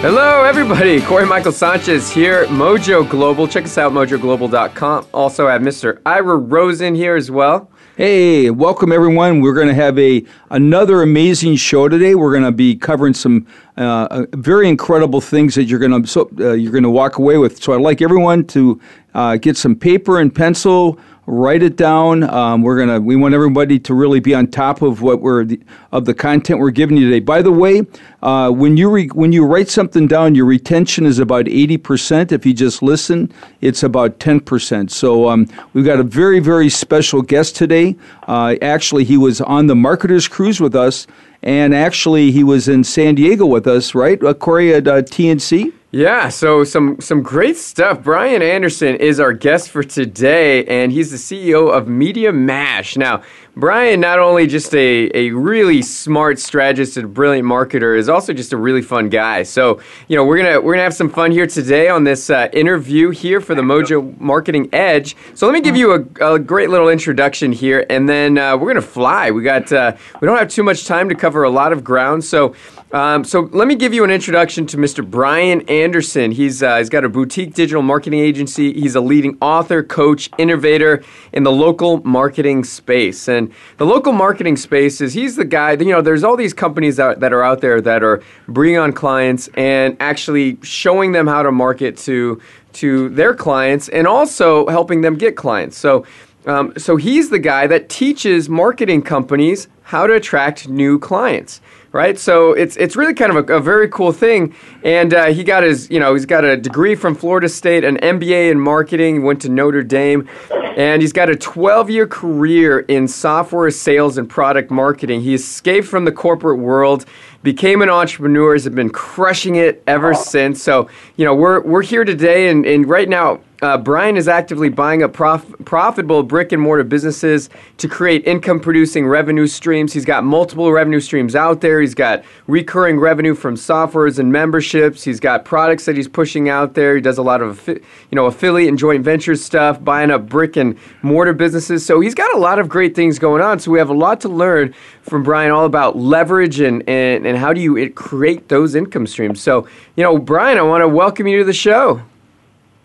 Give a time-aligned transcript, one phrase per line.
[0.00, 1.02] Hello, everybody.
[1.06, 3.48] Corey Michael Sanchez here, Mojo Global.
[3.48, 5.08] Check us out, mojoglobal.com.
[5.12, 6.00] Also, I have Mr.
[6.06, 7.68] Ira Rosen here as well.
[7.96, 9.40] Hey, welcome everyone.
[9.40, 12.14] We're going to have a another amazing show today.
[12.14, 13.44] We're going to be covering some
[13.76, 17.18] uh, uh, very incredible things that you're going to so, uh, you're going to walk
[17.18, 17.60] away with.
[17.60, 18.80] So I'd like everyone to
[19.14, 20.96] uh, get some paper and pencil
[21.28, 22.22] write it down.
[22.24, 25.60] Um, we're gonna we want everybody to really be on top of what we're the,
[25.92, 27.20] of the content we're giving you today.
[27.20, 27.82] By the way,
[28.22, 32.32] uh, when you re, when you write something down, your retention is about eighty percent.
[32.32, 34.90] If you just listen, it's about ten percent.
[34.90, 37.96] So um, we've got a very very special guest today.
[38.26, 41.06] Uh, actually, he was on the Marketers Cruise with us.
[41.40, 44.20] And actually, he was in San Diego with us, right?
[44.24, 45.72] Uh, Corey at uh, TNC?
[45.90, 48.02] Yeah, so some some great stuff.
[48.02, 52.98] Brian Anderson is our guest for today, and he's the CEO of Media Mash.
[52.98, 53.22] Now,
[53.56, 58.34] Brian, not only just a, a really smart strategist and a brilliant marketer, is also
[58.34, 59.44] just a really fun guy.
[59.44, 62.50] So, you know, we're gonna we're gonna have some fun here today on this uh,
[62.52, 65.16] interview here for the Mojo Marketing Edge.
[65.32, 68.68] So, let me give you a, a great little introduction here, and then uh, we're
[68.68, 69.30] gonna fly.
[69.30, 72.24] We got uh, we don't have too much time to cover a lot of ground,
[72.24, 72.54] so.
[72.90, 75.08] Um, so let me give you an introduction to Mr.
[75.08, 76.30] Brian Anderson.
[76.30, 78.72] He's uh, he's got a boutique digital marketing agency.
[78.72, 81.04] He's a leading author, coach, innovator
[81.34, 83.28] in the local marketing space.
[83.28, 85.72] And the local marketing space is he's the guy.
[85.72, 88.94] You know, there's all these companies that, that are out there that are bringing on
[88.94, 92.40] clients and actually showing them how to market to
[92.74, 95.76] to their clients and also helping them get clients.
[95.76, 96.06] So.
[96.46, 101.60] Um, so he's the guy that teaches marketing companies how to attract new clients
[101.92, 102.18] right?
[102.18, 104.54] So it's it's really kind of a, a very cool thing.
[104.84, 107.96] And uh, he got his, you know, he's got a degree from Florida State, an
[107.98, 110.28] MBA in marketing, went to Notre Dame,
[110.76, 115.22] and he's got a 12-year career in software sales and product marketing.
[115.22, 117.04] He escaped from the corporate world
[117.42, 120.62] became an entrepreneur, has been crushing it ever since.
[120.62, 124.68] So, you know, we're, we're here today, and, and right now, uh, Brian is actively
[124.68, 129.92] buying up prof- profitable brick and mortar businesses to create income producing revenue streams.
[129.92, 131.80] He's got multiple revenue streams out there.
[131.80, 135.02] He's got recurring revenue from softwares and memberships.
[135.02, 136.94] He's got products that he's pushing out there.
[136.94, 137.80] He does a lot of you
[138.12, 141.84] know affiliate and joint venture stuff, buying up brick and mortar businesses.
[141.84, 143.58] So he's got a lot of great things going on.
[143.58, 147.36] So we have a lot to learn from Brian all about leverage and, and, and
[147.36, 149.40] how do you create those income streams.
[149.40, 152.02] So, you know, Brian, I want to welcome you to the show.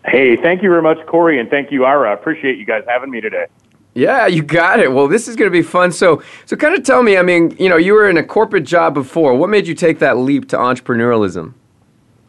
[0.05, 2.09] Hey, thank you very much, Corey, and thank you, Ira.
[2.09, 3.45] I appreciate you guys having me today.
[3.93, 4.91] Yeah, you got it.
[4.91, 5.91] Well, this is going to be fun.
[5.91, 7.15] So, so kind of tell me.
[7.15, 9.35] I mean, you know, you were in a corporate job before.
[9.35, 11.53] What made you take that leap to entrepreneurialism?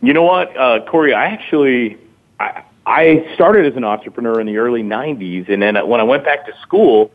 [0.02, 1.14] You know what, uh, Corey?
[1.14, 1.96] I actually,
[2.38, 6.24] I, I started as an entrepreneur in the early '90s, and then when I went
[6.24, 7.10] back to school,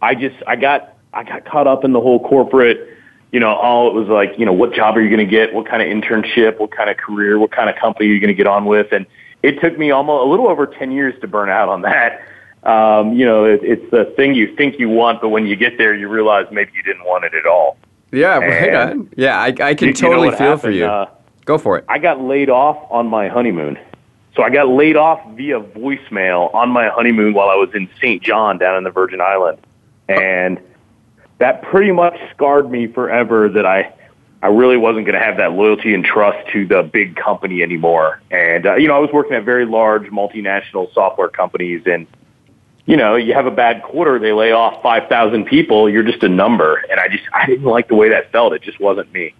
[0.00, 2.96] I just, I got, I got caught up in the whole corporate.
[3.32, 5.52] You know, all it was like, you know, what job are you going to get?
[5.52, 6.60] What kind of internship?
[6.60, 7.38] What kind of career?
[7.38, 8.92] What kind of company are you going to get on with?
[8.92, 9.06] And
[9.42, 12.22] it took me almost a little over 10 years to burn out on that.
[12.62, 15.78] Um, you know, it, it's the thing you think you want, but when you get
[15.78, 17.78] there, you realize maybe you didn't want it at all.
[18.12, 19.10] Yeah, right on.
[19.16, 20.60] Yeah, I, I can you, totally you know feel happened?
[20.60, 20.84] for you.
[20.84, 21.10] Uh,
[21.44, 21.84] Go for it.
[21.88, 23.78] I got laid off on my honeymoon.
[24.36, 28.22] So I got laid off via voicemail on my honeymoon while I was in St.
[28.22, 29.60] John down in the Virgin Islands.
[30.08, 30.60] And
[31.38, 33.92] that pretty much scarred me forever that I
[34.42, 38.22] I really wasn't going to have that loyalty and trust to the big company anymore.
[38.30, 42.06] And, uh, you know, I was working at very large multinational software companies and,
[42.86, 46.28] you know, you have a bad quarter, they lay off 5,000 people, you're just a
[46.28, 46.82] number.
[46.90, 48.54] And I just, I didn't like the way that felt.
[48.54, 49.34] It just wasn't me.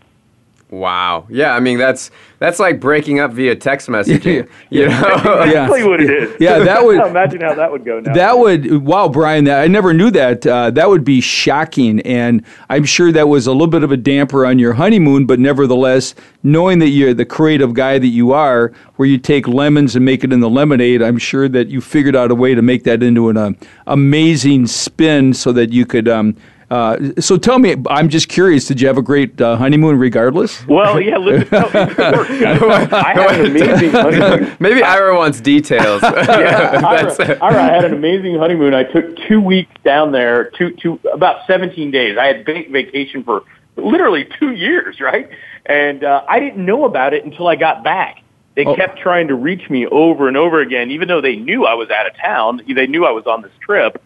[0.71, 1.27] Wow.
[1.29, 4.49] Yeah, I mean that's that's like breaking up via text messaging.
[4.71, 5.43] you know?
[5.43, 6.37] exactly what it is.
[6.41, 8.15] Yeah, that would imagine how that would go now.
[8.15, 9.45] That would wow, Brian.
[9.45, 10.47] That, I never knew that.
[10.47, 13.97] Uh, that would be shocking, and I'm sure that was a little bit of a
[13.97, 15.27] damper on your honeymoon.
[15.27, 16.15] But nevertheless,
[16.45, 20.23] knowing that you're the creative guy that you are, where you take lemons and make
[20.23, 23.29] it into lemonade, I'm sure that you figured out a way to make that into
[23.29, 23.53] an uh,
[23.89, 26.07] amazing spin so that you could.
[26.07, 26.37] Um,
[26.71, 28.67] uh, so tell me, I'm just curious.
[28.67, 30.65] Did you have a great uh, honeymoon, regardless?
[30.69, 31.19] Well, yeah.
[31.19, 34.57] Listen, I had an amazing honeymoon.
[34.61, 36.01] Maybe Ira wants details.
[36.03, 38.75] yeah, Ira, Ira, I had an amazing honeymoon.
[38.75, 42.17] I took two weeks down there, two, two, about 17 days.
[42.17, 43.43] I had big vacation for
[43.77, 45.29] literally two years, right?
[45.67, 48.23] And uh, I didn't know about it until I got back.
[48.55, 48.77] They oh.
[48.77, 51.91] kept trying to reach me over and over again, even though they knew I was
[51.91, 52.63] out of town.
[52.73, 54.01] They knew I was on this trip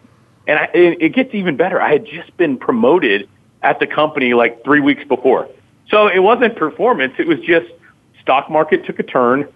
[0.46, 1.80] and I, it, it gets even better.
[1.80, 3.28] I had just been promoted
[3.62, 5.48] at the company like three weeks before.
[5.90, 7.14] So it wasn't performance.
[7.18, 7.66] It was just
[8.20, 9.48] stock market took a turn.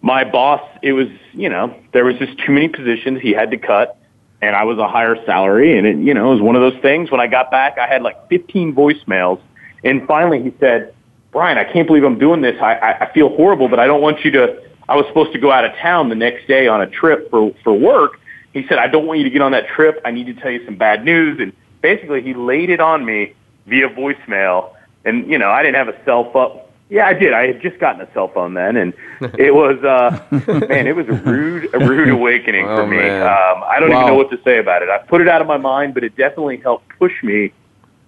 [0.00, 3.56] My boss, it was, you know, there was just too many positions he had to
[3.56, 3.98] cut
[4.40, 6.80] and I was a higher salary and it, you know, it was one of those
[6.80, 7.10] things.
[7.10, 9.40] When I got back, I had like 15 voicemails
[9.82, 10.94] and finally he said,
[11.32, 12.56] Brian, I can't believe I'm doing this.
[12.60, 15.38] I, I, I feel horrible, but I don't want you to, I was supposed to
[15.38, 18.20] go out of town the next day on a trip for, for work
[18.52, 20.00] he said, I don't want you to get on that trip.
[20.04, 21.38] I need to tell you some bad news.
[21.40, 21.52] And
[21.82, 23.34] basically, he laid it on me
[23.66, 24.74] via voicemail.
[25.04, 26.60] And, you know, I didn't have a cell phone.
[26.90, 27.34] Yeah, I did.
[27.34, 28.94] I had just gotten a cell phone then, and
[29.38, 32.98] it was uh, man, it was a rude, a rude awakening oh, for me.
[32.98, 33.96] Um, I don't wow.
[33.96, 34.88] even know what to say about it.
[34.88, 37.52] I put it out of my mind, but it definitely helped push me,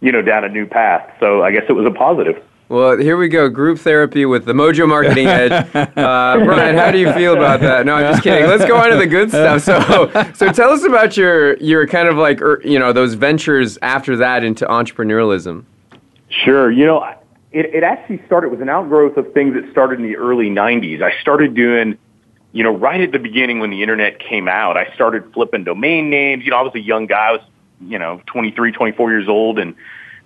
[0.00, 1.14] you know, down a new path.
[1.20, 2.42] So I guess it was a positive.
[2.70, 3.48] Well, here we go.
[3.48, 5.50] Group therapy with the Mojo Marketing Edge.
[5.74, 5.88] Uh,
[6.44, 7.84] Brian, how do you feel about that?
[7.84, 8.46] No, I'm just kidding.
[8.48, 9.62] Let's go on to the good stuff.
[9.62, 13.76] So, so tell us about your your kind of like er, you know those ventures
[13.82, 15.64] after that into entrepreneurialism.
[16.28, 16.70] Sure.
[16.70, 17.02] You know,
[17.50, 21.02] it, it actually started with an outgrowth of things that started in the early '90s.
[21.02, 21.98] I started doing,
[22.52, 24.76] you know, right at the beginning when the internet came out.
[24.76, 26.44] I started flipping domain names.
[26.44, 27.30] You know, I was a young guy.
[27.30, 27.42] I was,
[27.80, 29.74] you know, 23, 24 years old, and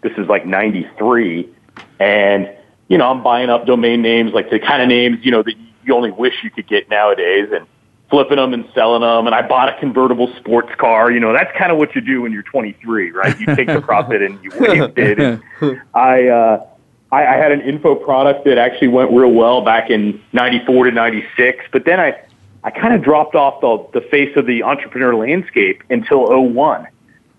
[0.03, 1.54] this is like '93
[1.99, 2.51] and,
[2.89, 5.55] you know, I'm buying up domain names like the kind of names, you know, that
[5.85, 7.67] you only wish you could get nowadays and
[8.11, 9.27] flipping them and selling them.
[9.27, 11.11] And I bought a convertible sports car.
[11.11, 13.39] You know, that's kind of what you do when you're 23, right?
[13.39, 15.19] You take the profit and you waste it.
[15.19, 15.43] And
[15.95, 16.67] I, uh,
[17.11, 20.91] I, I had an info product that actually went real well back in 94 to
[20.91, 22.21] 96, but then I,
[22.63, 26.89] I kind of dropped off the, the face of the entrepreneur landscape until 01.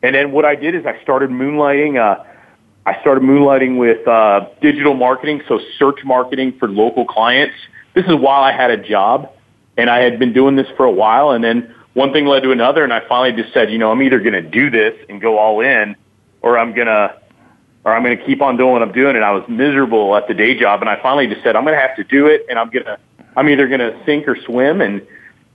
[0.04, 2.24] And then what I did is I started moonlighting, uh,
[2.86, 7.56] I started moonlighting with uh, digital marketing, so search marketing for local clients.
[7.96, 9.32] This is while I had a job,
[9.76, 11.32] and I had been doing this for a while.
[11.32, 14.04] And then one thing led to another, and I finally just said, you know, I'm
[14.04, 15.96] either going to do this and go all in,
[16.44, 17.20] or I'm gonna,
[17.86, 19.16] or I'm going to keep on doing what I'm doing.
[19.16, 21.76] And I was miserable at the day job, and I finally just said, I'm going
[21.76, 23.00] to have to do it, and I'm gonna,
[23.36, 24.82] I'm either going to sink or swim.
[24.82, 25.02] And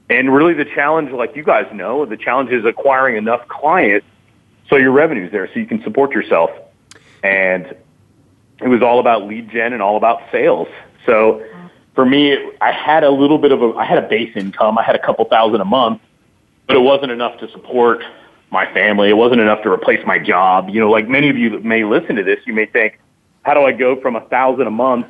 [0.09, 4.06] and really, the challenge, like you guys know, the challenge is acquiring enough clients
[4.69, 6.50] so your revenue's there, so you can support yourself
[7.22, 7.75] and
[8.61, 10.69] it was all about lead gen and all about sales.
[11.06, 11.43] So
[11.94, 14.78] for me, I had a little bit of a, I had a base income.
[14.78, 16.00] I had a couple thousand a month,
[16.67, 18.02] but it wasn't enough to support
[18.50, 19.08] my family.
[19.08, 20.69] It wasn't enough to replace my job.
[20.69, 23.00] You know, like many of you that may listen to this, you may think,
[23.43, 25.06] how do I go from a thousand a month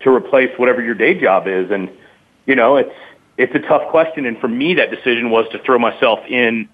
[0.00, 1.70] to replace whatever your day job is?
[1.70, 1.90] And,
[2.46, 2.94] you know, it's,
[3.36, 4.26] it's a tough question.
[4.26, 6.68] And for me, that decision was to throw myself in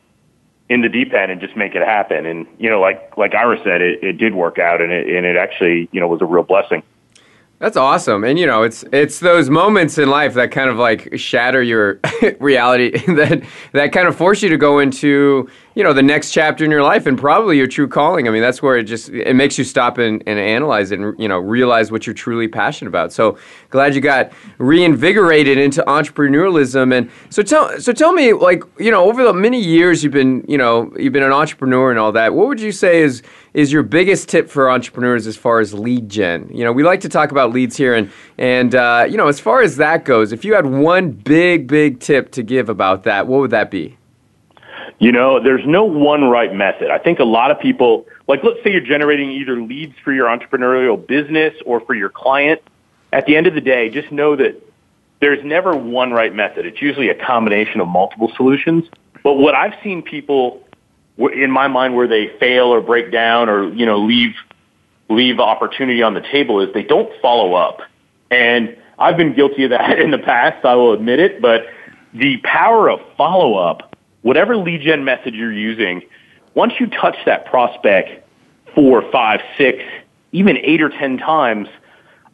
[0.69, 2.27] in the deep end and just make it happen.
[2.27, 5.27] And you know, like like Ira said, it, it did work out, and it and
[5.27, 6.83] it actually you know was a real blessing.
[7.59, 8.23] That's awesome.
[8.25, 12.01] And you know, it's it's those moments in life that kind of like shatter your
[12.41, 13.43] reality that
[13.73, 16.83] that kind of force you to go into, you know, the next chapter in your
[16.83, 18.27] life and probably your true calling.
[18.27, 21.15] I mean, that's where it just it makes you stop and, and analyze it and
[21.21, 23.13] you know, realize what you're truly passionate about.
[23.13, 23.37] So
[23.69, 29.05] glad you got reinvigorated into entrepreneurialism and so tell so tell me like, you know,
[29.05, 32.33] over the many years you've been, you know, you've been an entrepreneur and all that.
[32.33, 36.09] What would you say is is your biggest tip for entrepreneurs as far as lead
[36.09, 36.49] gen?
[36.51, 39.41] You know, we like to talk about leads here, and and uh, you know, as
[39.41, 43.27] far as that goes, if you had one big big tip to give about that,
[43.27, 43.99] what would that be?
[44.99, 46.91] You know, there's no one right method.
[46.91, 50.27] I think a lot of people, like, let's say you're generating either leads for your
[50.27, 52.63] entrepreneurial business or for your client.
[53.13, 54.63] At the end of the day, just know that
[55.21, 56.67] there's never one right method.
[56.67, 58.85] It's usually a combination of multiple solutions.
[59.23, 60.63] But what I've seen people
[61.19, 64.35] in my mind where they fail or break down or you know leave
[65.09, 67.81] leave opportunity on the table is they don't follow up.
[68.31, 71.67] And I've been guilty of that in the past, I will admit it, but
[72.13, 73.96] the power of follow up,
[74.27, 76.03] whatever lead gen method you're using,
[76.55, 78.27] once you touch that prospect
[78.75, 79.85] four, five, six,
[80.33, 81.69] even eight or ten times,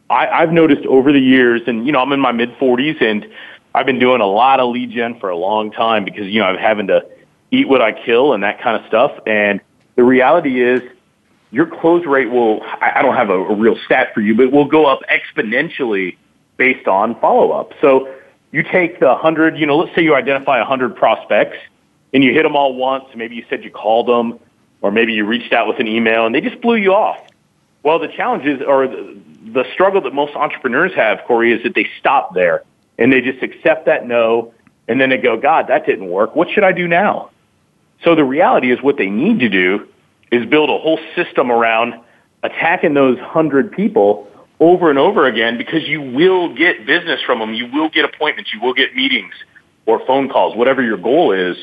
[0.09, 3.27] I, I've noticed over the years, and you know, I'm in my mid 40s, and
[3.75, 6.47] I've been doing a lot of lead gen for a long time because you know
[6.47, 7.05] I'm having to
[7.51, 9.11] eat what I kill and that kind of stuff.
[9.27, 9.61] And
[9.95, 10.81] the reality is,
[11.51, 12.63] your close rate will.
[12.81, 16.17] I, don't have a, a real stat for you, but will go up exponentially
[16.57, 17.73] based on follow up.
[17.81, 18.11] So
[18.51, 19.59] you take the hundred.
[19.59, 21.57] You know, let's say you identify a hundred prospects
[22.13, 23.05] and you hit them all once.
[23.15, 24.39] Maybe you said you called them,
[24.81, 27.17] or maybe you reached out with an email and they just blew you off.
[27.81, 31.87] Well, the challenge is, or the, struggle that most entrepreneurs have, Corey, is that they
[31.99, 32.63] stop there
[32.97, 34.53] and they just accept that no,
[34.87, 36.35] and then they go, God, that didn't work.
[36.35, 37.31] What should I do now?
[38.03, 39.87] So the reality is what they need to do
[40.31, 41.95] is build a whole system around
[42.43, 44.27] attacking those hundred people
[44.59, 47.53] over and over again because you will get business from them.
[47.53, 48.53] You will get appointments.
[48.53, 49.33] You will get meetings
[49.85, 51.57] or phone calls, whatever your goal is.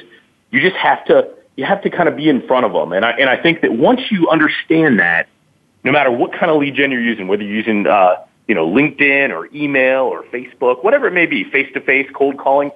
[0.51, 2.93] You just have to, you have to kind of be in front of them.
[2.93, 5.29] And I, and I think that once you understand that,
[5.85, 8.17] no matter what kind of lead gen you're using, whether you're using, uh,
[8.49, 12.37] you know, LinkedIn or email or Facebook, whatever it may be, face to face, cold
[12.37, 12.71] calling,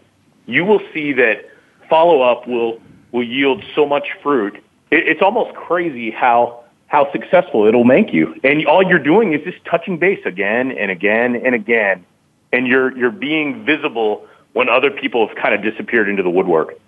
[0.47, 1.45] you will see that
[1.89, 2.81] follow up will,
[3.13, 4.55] will yield so much fruit.
[4.91, 8.35] It, it's almost crazy how, how successful it'll make you.
[8.45, 12.07] And all you're doing is just touching base again and again and again.
[12.53, 16.79] And you're, you're being visible when other people have kind of disappeared into the woodwork.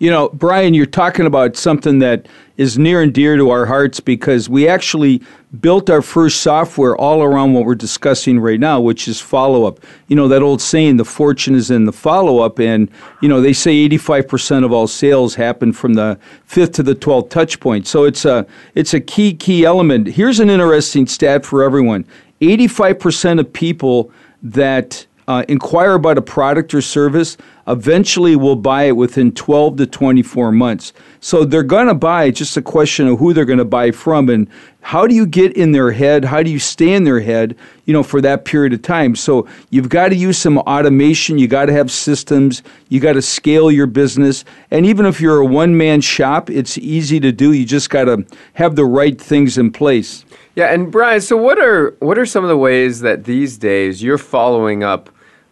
[0.00, 2.26] You know, Brian, you're talking about something that
[2.56, 5.20] is near and dear to our hearts because we actually
[5.60, 9.80] built our first software all around what we're discussing right now, which is follow up.
[10.06, 12.60] You know, that old saying, the fortune is in the follow up.
[12.60, 12.88] And,
[13.20, 17.30] you know, they say 85% of all sales happen from the fifth to the 12th
[17.30, 17.88] touch point.
[17.88, 20.06] So it's a, it's a key, key element.
[20.06, 22.04] Here's an interesting stat for everyone
[22.40, 24.12] 85% of people
[24.44, 27.36] that uh, inquire about a product or service,
[27.68, 30.92] eventually will buy it within 12 to 24 months.
[31.20, 34.28] So they're going to buy, just a question of who they're going to buy from
[34.30, 34.48] and
[34.80, 36.24] how do you get in their head?
[36.24, 39.14] How do you stay in their head, you know, for that period of time?
[39.14, 43.22] So you've got to use some automation, you got to have systems, you got to
[43.22, 44.46] scale your business.
[44.70, 47.52] And even if you're a one-man shop, it's easy to do.
[47.52, 50.24] You just got to have the right things in place.
[50.54, 54.02] Yeah, and Brian, so what are what are some of the ways that these days
[54.02, 55.08] you're following up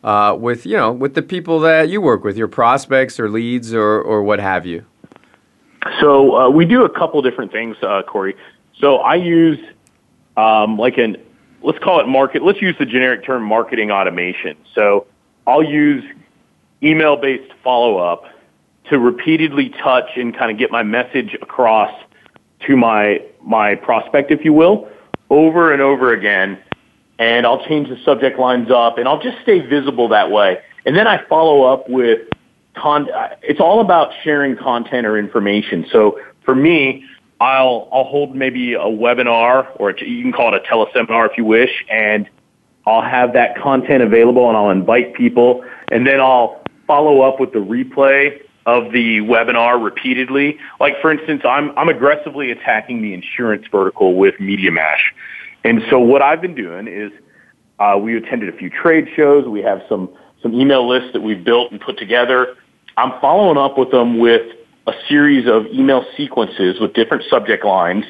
[0.06, 3.74] uh, with you know with the people that you work with, your prospects or leads
[3.74, 4.86] or or what have you?
[6.00, 8.36] So uh, we do a couple different things, uh, Corey.
[8.80, 9.58] So I use
[10.36, 11.16] um, like an
[11.62, 12.42] let's call it market.
[12.44, 14.56] Let's use the generic term marketing automation.
[14.74, 15.08] So
[15.46, 16.04] I'll use
[16.82, 18.24] email based follow up
[18.90, 21.92] to repeatedly touch and kind of get my message across
[22.60, 24.88] to my my prospect, if you will,
[25.30, 26.58] over and over again
[27.18, 30.58] and I'll change the subject lines up and I'll just stay visible that way.
[30.84, 32.28] And then I follow up with
[32.74, 33.08] con,
[33.42, 35.86] it's all about sharing content or information.
[35.90, 37.04] So for me,
[37.40, 41.44] I'll, I'll hold maybe a webinar or you can call it a teleseminar if you
[41.44, 42.28] wish and
[42.86, 47.52] I'll have that content available and I'll invite people and then I'll follow up with
[47.52, 50.58] the replay of the webinar repeatedly.
[50.80, 55.14] Like for instance, I'm, I'm aggressively attacking the insurance vertical with Media Mash.
[55.66, 57.10] And so what I've been doing is
[57.80, 59.46] uh, we attended a few trade shows.
[59.46, 60.08] We have some
[60.42, 62.56] some email lists that we've built and put together.
[62.96, 64.46] I'm following up with them with
[64.86, 68.04] a series of email sequences with different subject lines.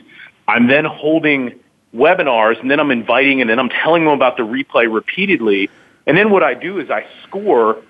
[0.46, 1.58] I'm then holding
[1.94, 5.70] webinars and then I'm inviting and then I'm telling them about the replay repeatedly.
[6.06, 7.82] And then what I do is I score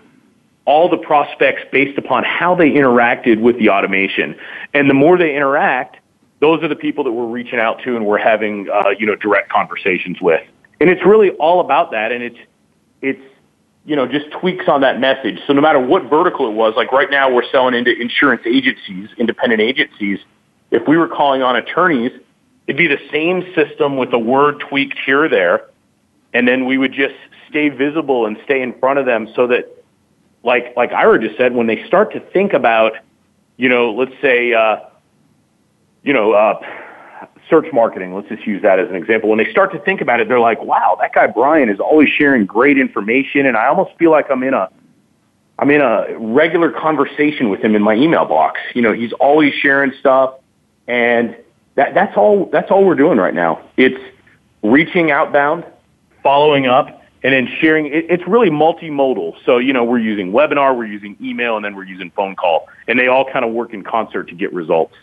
[0.64, 4.36] all the prospects based upon how they interacted with the automation.
[4.72, 5.98] And the more they interact,
[6.40, 9.16] those are the people that we're reaching out to and we're having, uh, you know,
[9.16, 10.42] direct conversations with.
[10.80, 12.12] And it's really all about that.
[12.12, 12.38] And it's,
[13.00, 13.22] it's,
[13.84, 15.38] you know, just tweaks on that message.
[15.46, 19.08] So no matter what vertical it was, like right now we're selling into insurance agencies,
[19.16, 20.18] independent agencies.
[20.70, 22.12] If we were calling on attorneys,
[22.66, 25.68] it'd be the same system with a word tweaked here or there.
[26.34, 27.14] And then we would just
[27.48, 29.72] stay visible and stay in front of them so that,
[30.42, 32.92] like, like Ira just said, when they start to think about,
[33.56, 34.80] you know, let's say, uh,
[36.06, 36.60] you know, uh,
[37.50, 39.28] search marketing, let's just use that as an example.
[39.28, 42.08] When they start to think about it, they're like, wow, that guy Brian is always
[42.08, 43.44] sharing great information.
[43.44, 44.70] And I almost feel like I'm in a,
[45.58, 48.60] I'm in a regular conversation with him in my email box.
[48.74, 50.34] You know, he's always sharing stuff
[50.86, 51.36] and
[51.74, 53.62] that, that's all, that's all we're doing right now.
[53.76, 54.00] It's
[54.62, 55.64] reaching outbound,
[56.22, 57.86] following up, and then sharing.
[57.86, 59.34] It, it's really multimodal.
[59.44, 62.68] So, you know, we're using webinar, we're using email, and then we're using phone call.
[62.86, 64.94] And they all kind of work in concert to get results.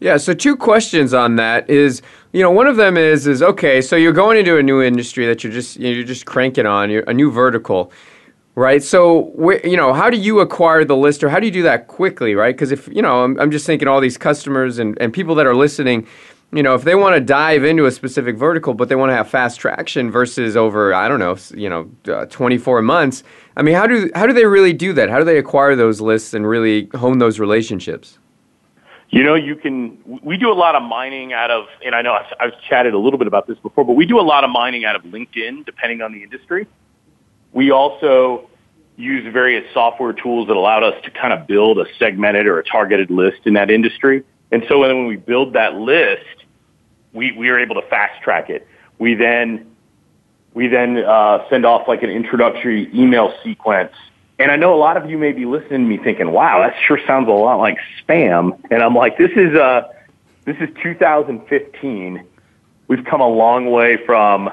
[0.00, 2.02] Yeah, so two questions on that is,
[2.32, 5.26] you know, one of them is is okay, so you're going into a new industry
[5.26, 7.90] that you're just you're just cranking on, a new vertical,
[8.54, 8.82] right?
[8.82, 9.32] So,
[9.64, 12.36] you know, how do you acquire the list or how do you do that quickly,
[12.36, 12.54] right?
[12.54, 15.46] Because if, you know, I'm, I'm just thinking all these customers and, and people that
[15.46, 16.06] are listening,
[16.52, 19.16] you know, if they want to dive into a specific vertical, but they want to
[19.16, 23.24] have fast traction versus over, I don't know, you know, uh, 24 months.
[23.56, 25.10] I mean, how do how do they really do that?
[25.10, 28.18] How do they acquire those lists and really hone those relationships?
[29.10, 29.98] You know, you can.
[30.22, 32.98] We do a lot of mining out of, and I know I've, I've chatted a
[32.98, 35.64] little bit about this before, but we do a lot of mining out of LinkedIn,
[35.64, 36.66] depending on the industry.
[37.52, 38.50] We also
[38.96, 42.64] use various software tools that allowed us to kind of build a segmented or a
[42.64, 44.24] targeted list in that industry.
[44.50, 46.44] And so when we build that list,
[47.12, 48.66] we, we are able to fast track it.
[48.98, 49.70] We then
[50.54, 53.92] we then uh, send off like an introductory email sequence.
[54.38, 56.74] And I know a lot of you may be listening to me thinking, "Wow, that
[56.86, 59.88] sure sounds a lot like spam." And I'm like, "This is uh,
[60.44, 62.24] this is 2015.
[62.86, 64.50] We've come a long way from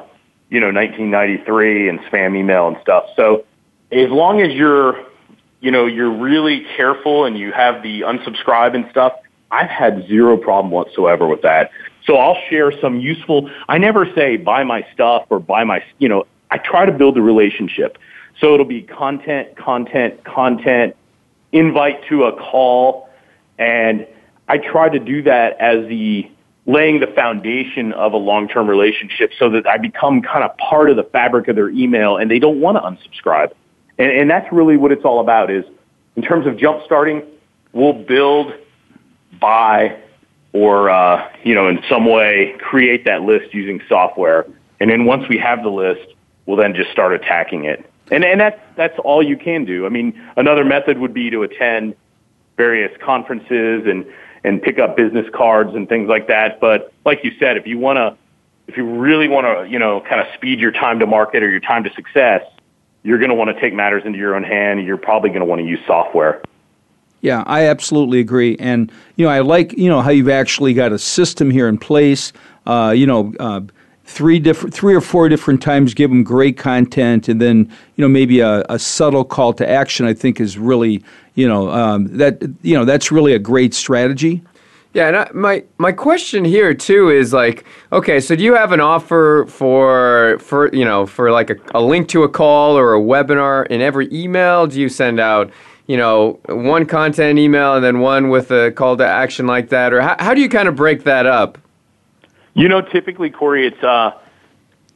[0.50, 3.06] you know 1993 and spam email and stuff.
[3.16, 3.46] So
[3.92, 5.06] as long as you're
[5.62, 9.14] you know you're really careful and you have the unsubscribe and stuff,
[9.52, 11.72] I've had zero problem whatsoever with that.
[12.06, 16.08] So I'll share some useful, I never say buy my stuff or buy my, you
[16.08, 17.98] know, I try to build a relationship.
[18.40, 20.96] So it'll be content, content, content,
[21.52, 23.10] invite to a call.
[23.58, 24.06] And
[24.48, 26.30] I try to do that as the
[26.68, 30.96] laying the foundation of a long-term relationship so that I become kind of part of
[30.96, 33.54] the fabric of their email and they don't want to unsubscribe.
[33.98, 35.64] And, and that's really what it's all about is
[36.16, 37.24] in terms of jump starting,
[37.72, 38.54] we'll build,
[39.40, 40.00] buy,
[40.54, 44.46] or uh, you know in some way create that list using software.
[44.80, 46.14] And then once we have the list,
[46.46, 47.90] we'll then just start attacking it.
[48.12, 49.86] And and that's that's all you can do.
[49.86, 51.96] I mean, another method would be to attend
[52.58, 54.06] various conferences and
[54.44, 56.60] and pick up business cards and things like that.
[56.60, 58.16] But like you said, if you want to
[58.68, 61.50] if you really want to, you know, kind of speed your time to market or
[61.50, 62.42] your time to success,
[63.04, 64.80] you're going to want to take matters into your own hand.
[64.80, 66.42] And you're probably going to want to use software.
[67.22, 70.92] Yeah, I absolutely agree, and you know, I like you know how you've actually got
[70.92, 72.32] a system here in place.
[72.68, 73.62] Uh, you know, uh,
[74.06, 78.08] three different, three or four different times, give them great content, and then you know
[78.08, 80.06] maybe a, a subtle call to action.
[80.06, 84.42] I think is really you know um, that you know that's really a great strategy.
[84.94, 88.72] Yeah, and I, my my question here too is like, okay, so do you have
[88.72, 92.94] an offer for for you know for like a, a link to a call or
[92.94, 94.68] a webinar in every email?
[94.68, 95.52] Do you send out
[95.88, 99.94] you know, one content email and then one with a call to action like that?
[99.94, 101.60] Or how, how do you kind of break that up?
[102.56, 104.12] You know, typically, Corey, it's uh,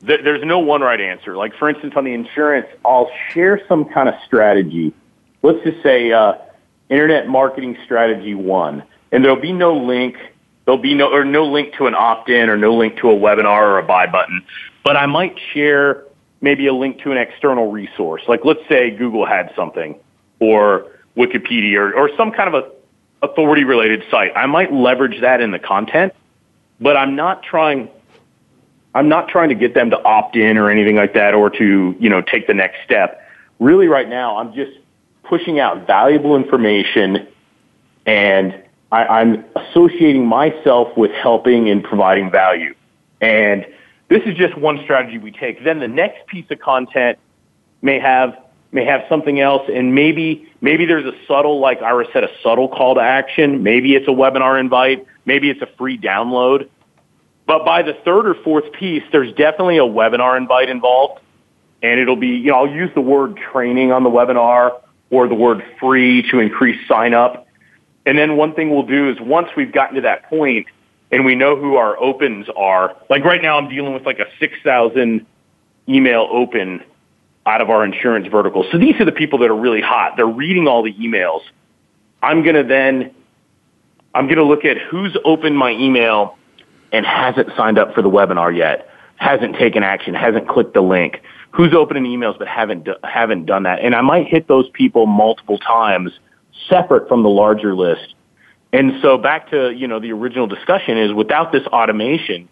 [0.05, 1.35] th- there's no one right answer.
[1.35, 4.93] Like, for instance, on the insurance, I'll share some kind of strategy.
[5.43, 6.35] Let's just say uh,
[6.89, 10.15] internet marketing strategy one, and there'll be no link.
[10.65, 13.61] There'll be no or no link to an opt-in or no link to a webinar
[13.61, 14.41] or a buy button.
[14.83, 16.05] But I might share
[16.39, 18.21] maybe a link to an external resource.
[18.29, 19.99] Like, let's say Google had something
[20.39, 22.71] or Wikipedia or, or some kind of a
[23.21, 24.31] authority related site.
[24.33, 26.13] I might leverage that in the content,
[26.79, 27.89] but I'm not trying
[28.95, 31.95] I'm not trying to get them to opt in or anything like that or to,
[31.99, 33.21] you know, take the next step.
[33.59, 34.71] Really right now I'm just
[35.23, 37.27] pushing out valuable information
[38.05, 42.73] and I, I'm associating myself with helping and providing value.
[43.21, 43.65] And
[44.09, 45.63] this is just one strategy we take.
[45.63, 47.19] Then the next piece of content
[47.81, 48.35] may have
[48.71, 52.67] may have something else and maybe maybe there's a subtle like Ira said a subtle
[52.67, 56.67] call to action maybe it's a webinar invite maybe it's a free download
[57.45, 61.21] but by the third or fourth piece there's definitely a webinar invite involved
[61.81, 65.35] and it'll be you know I'll use the word training on the webinar or the
[65.35, 67.47] word free to increase sign up
[68.05, 70.67] and then one thing we'll do is once we've gotten to that point
[71.11, 74.27] and we know who our opens are like right now I'm dealing with like a
[74.39, 75.25] 6000
[75.87, 76.83] email open
[77.49, 78.65] out of our insurance vertical.
[78.71, 80.15] So these are the people that are really hot.
[80.15, 81.41] They're reading all the emails.
[82.21, 83.13] I'm going to then,
[84.15, 86.37] I'm going to look at who's opened my email
[86.91, 91.21] and hasn't signed up for the webinar yet, hasn't taken action, hasn't clicked the link,
[91.51, 93.79] who's opening emails but haven't, haven't done that.
[93.79, 96.11] And I might hit those people multiple times
[96.67, 98.15] separate from the larger list.
[98.71, 102.47] And so back to, you know, the original discussion is without this automation,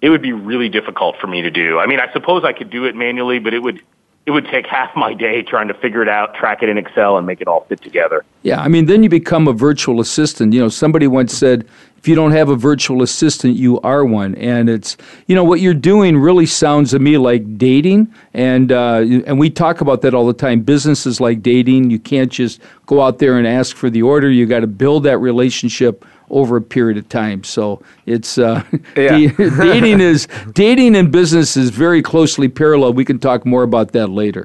[0.00, 1.78] it would be really difficult for me to do.
[1.78, 3.80] I mean, I suppose I could do it manually, but it would
[4.24, 7.18] it would take half my day trying to figure it out, track it in Excel,
[7.18, 8.24] and make it all fit together.
[8.42, 10.52] Yeah, I mean, then you become a virtual assistant.
[10.52, 11.66] You know, somebody once said,
[11.98, 14.34] if you don't have a virtual assistant, you are one.
[14.36, 18.12] And it's, you know, what you're doing really sounds to me like dating.
[18.34, 20.62] And, uh, and we talk about that all the time.
[20.62, 21.90] Business is like dating.
[21.90, 24.30] You can't just go out there and ask for the order.
[24.30, 27.44] You got to build that relationship over a period of time.
[27.44, 28.64] So it's uh,
[28.96, 29.10] yeah.
[29.36, 32.94] dating is dating and business is very closely parallel.
[32.94, 34.44] We can talk more about that later.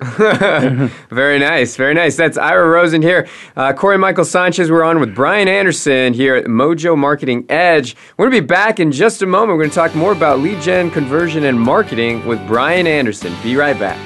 [1.09, 2.15] very nice, very nice.
[2.15, 3.27] That's Ira Rosen here.
[3.55, 4.69] Uh, Corey Michael Sanchez.
[4.69, 7.95] We're on with Brian Anderson here at Mojo Marketing Edge.
[8.17, 9.57] We're going to be back in just a moment.
[9.57, 13.33] We're going to talk more about lead gen, conversion, and marketing with Brian Anderson.
[13.41, 13.97] Be right back.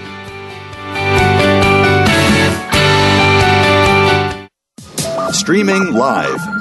[5.33, 6.60] Streaming live,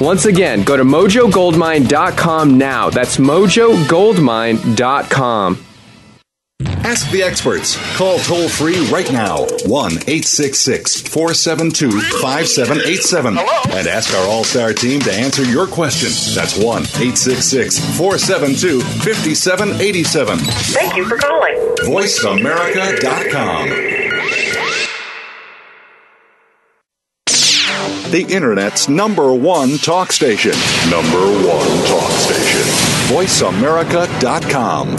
[0.00, 2.90] Once again, go to mojogoldmine.com now.
[2.90, 5.62] That's mojogoldmine.com.
[6.84, 7.76] Ask the experts.
[7.96, 15.00] Call toll free right now 1 866 472 5787 and ask our All Star team
[15.00, 16.08] to answer your question.
[16.34, 20.38] That's 1 866 472 5787.
[20.38, 21.56] Thank you for calling.
[21.82, 23.95] VoiceAmerica.com.
[28.10, 30.52] the Internet's number one talk station.
[30.90, 32.62] Number one talk station.
[33.08, 34.96] VoiceAmerica.com.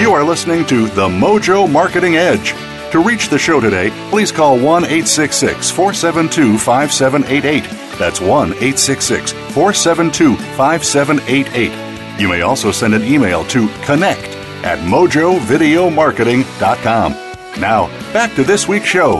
[0.00, 2.54] You are listening to The Mojo Marketing Edge.
[2.92, 7.64] To reach the show today, please call 1 866 472 5788.
[7.98, 12.20] That's 1 866 472 5788.
[12.20, 17.12] You may also send an email to connect at mojovideomarketing.com.
[17.60, 19.16] Now, back to this week's show.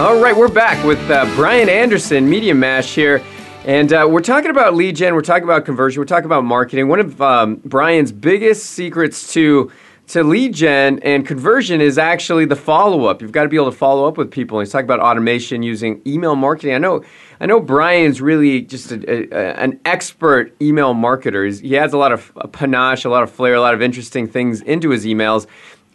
[0.00, 3.22] All right, we're back with uh, Brian Anderson, Media Mash here.
[3.64, 6.88] And uh, we're talking about lead gen, we're talking about conversion, we're talking about marketing.
[6.88, 9.70] One of um, Brian's biggest secrets to
[10.08, 13.22] to lead gen and conversion is actually the follow up.
[13.22, 14.58] You've got to be able to follow up with people.
[14.58, 16.74] And He's talking about automation using email marketing.
[16.74, 17.04] I know
[17.42, 21.44] I know Brian's really just a, a, an expert email marketer.
[21.44, 24.28] He's, he has a lot of panache, a lot of flair, a lot of interesting
[24.28, 25.48] things into his emails,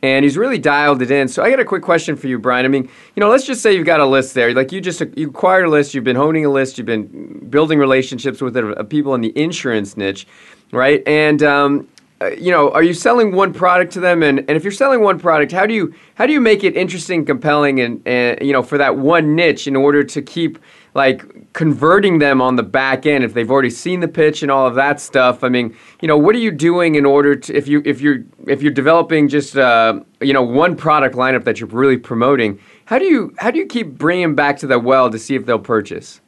[0.03, 1.29] and he's really dialed it in.
[1.29, 2.65] So I got a quick question for you, Brian.
[2.65, 2.83] I mean,
[3.15, 4.53] you know, let's just say you've got a list there.
[4.53, 7.79] Like you just you acquired a list, you've been honing a list, you've been building
[7.79, 10.27] relationships with it, uh, people in the insurance niche,
[10.73, 11.01] right?
[11.07, 11.87] And um,
[12.19, 14.21] uh, you know, are you selling one product to them?
[14.21, 16.75] And, and if you're selling one product, how do you how do you make it
[16.75, 20.59] interesting, compelling, and, and you know for that one niche in order to keep
[20.93, 24.67] like converting them on the back end if they've already seen the pitch and all
[24.67, 25.43] of that stuff.
[25.43, 28.23] I mean you know what are you doing in order to if you if you're
[28.47, 32.99] if you're developing just uh, you know one product lineup that you're really promoting how
[32.99, 35.45] do you how do you keep bringing them back to the well to see if
[35.45, 36.21] they'll purchase?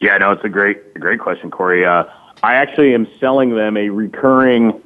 [0.00, 1.84] Yeah no it's a great great question corey.
[1.84, 2.04] Uh,
[2.42, 4.80] i actually am selling them a recurring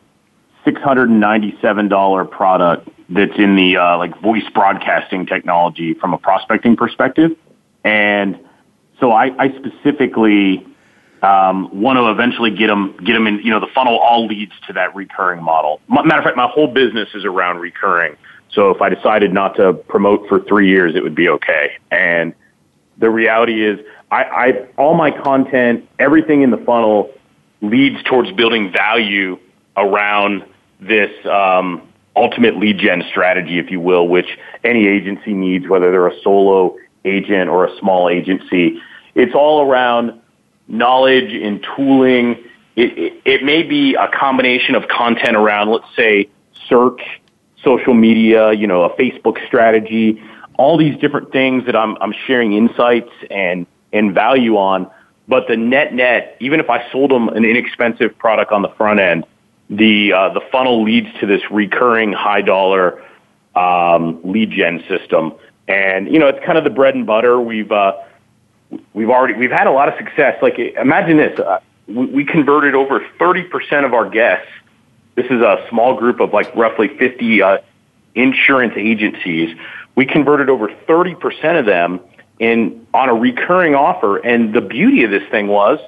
[0.66, 7.37] $697 product that's in the uh, like voice broadcasting technology from a prospecting perspective.
[7.85, 8.38] And
[9.05, 10.67] so I, I specifically
[11.21, 13.38] um, want to eventually get them get them in.
[13.40, 15.83] You know, the funnel all leads to that recurring model.
[15.90, 18.17] Matter of fact, my whole business is around recurring.
[18.51, 21.73] So if I decided not to promote for three years, it would be okay.
[21.90, 22.33] And
[22.97, 23.79] the reality is,
[24.11, 27.11] I, I all my content, everything in the funnel
[27.61, 29.38] leads towards building value
[29.77, 30.47] around
[30.81, 31.87] this um,
[32.17, 36.79] ultimate lead gen strategy, if you will, which any agency needs, whether they're a solo
[37.05, 38.81] agent or a small agency.
[39.14, 40.20] It's all around
[40.68, 42.44] knowledge and tooling.
[42.77, 46.29] It, it, it may be a combination of content around, let's say,
[46.68, 47.00] search,
[47.62, 50.22] social media, you know, a Facebook strategy,
[50.59, 54.90] all these different things that I'm, I'm sharing insights and, and value on.
[55.27, 59.00] But the net net, even if I sold them an inexpensive product on the front
[59.00, 59.24] end,
[59.70, 63.03] the uh, the funnel leads to this recurring high dollar
[63.55, 65.33] um, lead gen system,
[65.66, 67.40] and you know it's kind of the bread and butter.
[67.40, 67.94] We've uh,
[68.92, 70.37] we've already we've had a lot of success.
[70.42, 74.48] Like imagine this, uh, we, we converted over thirty percent of our guests.
[75.14, 77.58] This is a small group of like roughly fifty uh,
[78.14, 79.56] insurance agencies.
[79.94, 82.00] We converted over thirty percent of them
[82.38, 85.78] in on a recurring offer, and the beauty of this thing was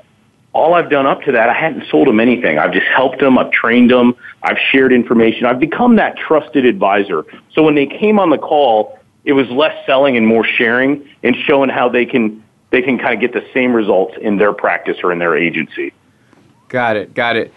[0.56, 2.58] all I've done up to that, I hadn't sold them anything.
[2.58, 3.36] I've just helped them.
[3.36, 4.16] I've trained them.
[4.42, 5.44] I've shared information.
[5.44, 7.26] I've become that trusted advisor.
[7.52, 11.36] So when they came on the call, it was less selling and more sharing and
[11.46, 12.42] showing how they can
[12.76, 15.94] they can kind of get the same results in their practice or in their agency.
[16.68, 17.14] Got it.
[17.14, 17.50] Got it.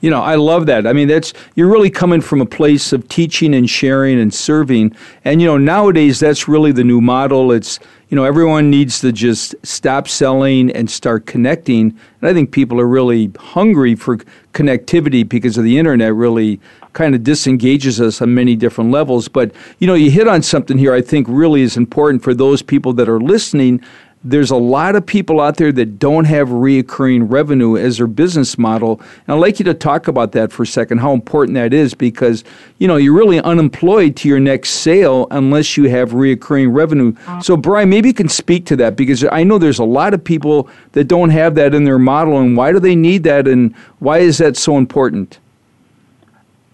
[0.00, 0.84] You know, I love that.
[0.84, 4.96] I mean, that's you're really coming from a place of teaching and sharing and serving.
[5.24, 7.52] And you know, nowadays that's really the new model.
[7.52, 11.98] It's you know, everyone needs to just stop selling and start connecting.
[12.20, 14.18] And I think people are really hungry for
[14.52, 16.60] connectivity because of the internet really
[16.92, 19.26] kind of disengages us on many different levels.
[19.26, 22.62] But, you know, you hit on something here I think really is important for those
[22.62, 23.82] people that are listening
[24.24, 28.56] there's a lot of people out there that don't have reoccurring revenue as their business
[28.56, 29.00] model.
[29.26, 31.92] And I'd like you to talk about that for a second, how important that is,
[31.92, 32.42] because
[32.78, 37.14] you know you're really unemployed to your next sale unless you have reoccurring revenue.
[37.42, 40.24] So Brian, maybe you can speak to that because I know there's a lot of
[40.24, 43.74] people that don't have that in their model, and why do they need that, and
[43.98, 45.38] why is that so important?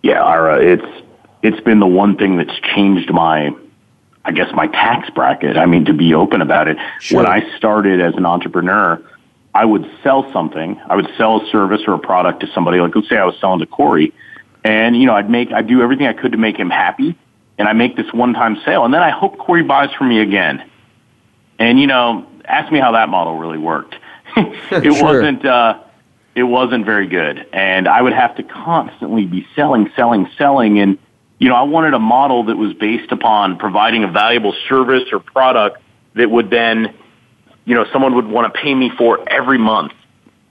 [0.02, 1.04] Yeah, Ira, it's
[1.42, 3.50] it's been the one thing that's changed my
[4.24, 5.56] I guess my tax bracket.
[5.56, 7.18] I mean, to be open about it, sure.
[7.18, 9.02] when I started as an entrepreneur,
[9.54, 10.80] I would sell something.
[10.88, 12.80] I would sell a service or a product to somebody.
[12.80, 14.12] Like, let's say I was selling to Corey,
[14.62, 17.16] and you know, I'd make, I'd do everything I could to make him happy,
[17.59, 20.64] and I make this one-time sale, and then I hope Corey buys from me again.
[21.59, 23.96] And you know, ask me how that model really worked.
[24.37, 25.02] it sure.
[25.02, 25.44] wasn't.
[25.44, 25.80] Uh,
[26.35, 30.96] it wasn't very good, and I would have to constantly be selling, selling, selling, and
[31.40, 35.20] you know, I wanted a model that was based upon providing a valuable service or
[35.20, 35.79] product
[36.14, 36.94] that would then,
[37.64, 39.92] you know, someone would want to pay me for every month.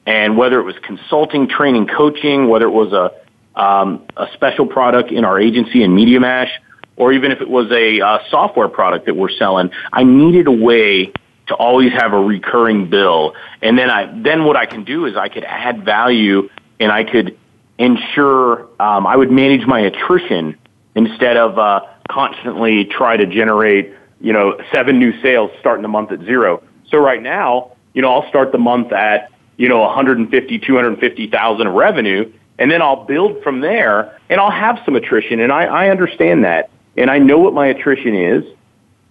[0.08, 5.12] And whether it was consulting, training, coaching, whether it was a, um, a special product
[5.12, 6.52] in our agency in Media Mash,
[6.97, 10.52] or even if it was a uh, software product that we're selling, I needed a
[10.52, 11.13] way
[11.49, 13.36] to always have a recurring bill.
[13.62, 16.49] And then I, then what I can do is I could add value
[16.80, 17.38] and I could
[17.78, 20.58] ensure, um, I would manage my attrition
[20.99, 26.12] instead of uh, constantly try to generate, you know, seven new sales starting the month
[26.12, 26.62] at zero.
[26.89, 32.31] So right now, you know, I'll start the month at, you know, 150, 250,000 revenue,
[32.57, 36.43] and then I'll build from there, and I'll have some attrition, and I, I understand
[36.43, 38.43] that, and I know what my attrition is,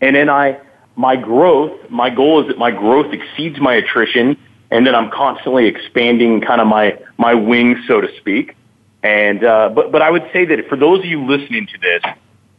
[0.03, 0.61] and then I,
[0.97, 4.37] my growth, my goal is that my growth exceeds my attrition,
[4.71, 8.55] and then I'm constantly expanding kind of my, my wings, so to speak.
[9.03, 12.03] And uh, but but I would say that for those of you listening to this,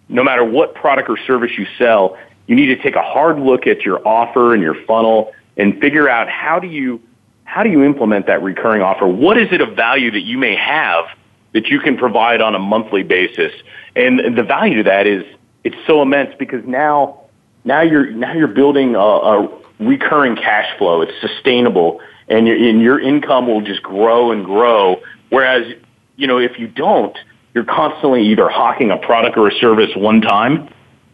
[0.07, 3.67] no matter what product or service you sell, you need to take a hard look
[3.67, 7.01] at your offer and your funnel and figure out how do you
[7.43, 9.07] how do you implement that recurring offer?
[9.07, 11.05] What is it of value that you may have
[11.53, 13.51] that you can provide on a monthly basis?
[13.95, 15.25] And the value to that is
[15.63, 17.21] it's so immense because now
[17.65, 19.49] now you're now you're building a, a
[19.79, 21.01] recurring cash flow.
[21.01, 25.01] It's sustainable, and your, and your income will just grow and grow.
[25.29, 25.75] Whereas
[26.19, 27.17] you know, if you don't,
[27.53, 30.69] you're constantly either hawking a product or a service one time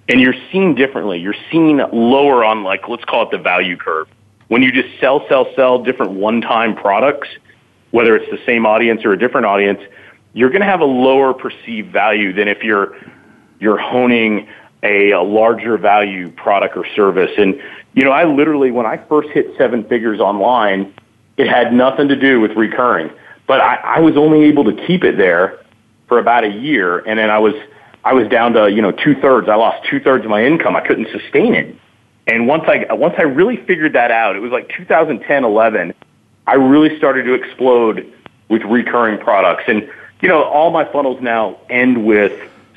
[0.10, 1.20] and you're seen differently.
[1.20, 4.08] You're seen lower on like, let's call it the value curve.
[4.48, 7.28] When you just sell, sell, sell different one-time products,
[7.92, 9.80] whether it's the same audience or a different audience,
[10.34, 12.98] you're going to have a lower perceived value than if you're,
[13.60, 14.48] you're honing
[14.82, 17.32] a, a larger value product or service.
[17.38, 17.62] And,
[17.94, 20.94] you know, I literally, when I first hit seven figures online,
[21.38, 23.12] it had nothing to do with recurring.
[23.48, 25.60] But I, I was only able to keep it there
[26.08, 27.54] for about a year, and then I was
[28.04, 29.50] I was down to you know two thirds.
[29.50, 30.76] I lost two thirds of my income.
[30.76, 31.76] I couldn't sustain it.
[32.28, 35.94] And once I once I really figured that out, it was like 2010, 11.
[36.48, 38.12] I really started to explode
[38.50, 39.90] with recurring products, and
[40.22, 42.34] you know all my funnels now end with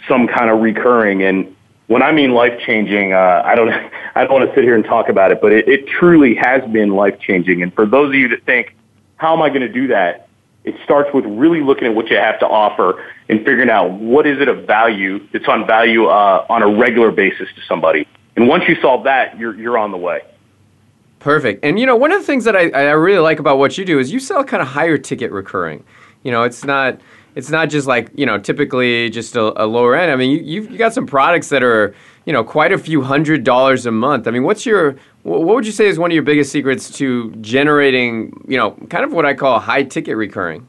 [0.07, 1.22] some kind of recurring.
[1.22, 1.54] And
[1.87, 3.68] when I mean life changing, uh, I don't
[4.14, 6.62] I don't want to sit here and talk about it, but it, it truly has
[6.70, 7.62] been life changing.
[7.62, 8.74] And for those of you that think,
[9.16, 10.28] how am I going to do that?
[10.68, 14.26] It starts with really looking at what you have to offer and figuring out what
[14.26, 18.07] is it of value that's on value uh, on a regular basis to somebody.
[18.37, 20.20] And once you solve that, you're you're on the way.
[21.20, 21.64] Perfect.
[21.64, 23.85] And you know, one of the things that I, I really like about what you
[23.85, 25.85] do is you sell kind of higher ticket recurring.
[26.22, 27.00] You know, it's not
[27.35, 30.12] it's not just like you know typically just a, a lower end.
[30.12, 31.94] I mean, you, you've you got some products that are
[32.26, 34.28] you know quite a few hundred dollars a month.
[34.28, 34.96] I mean, what's your
[35.29, 39.05] what would you say is one of your biggest secrets to generating you know kind
[39.05, 40.67] of what I call high ticket recurring?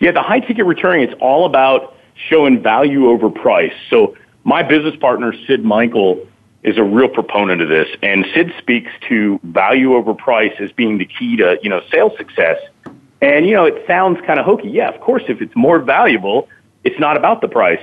[0.00, 1.96] Yeah, the high ticket recurring it's all about
[2.28, 3.74] showing value over price.
[3.90, 6.26] So my business partner Sid Michael
[6.62, 10.98] is a real proponent of this, and Sid speaks to value over price as being
[10.98, 12.58] the key to you know sales success.
[13.20, 14.68] And you know, it sounds kind of hokey.
[14.68, 16.48] Yeah, of course, if it's more valuable,
[16.84, 17.80] it's not about the price.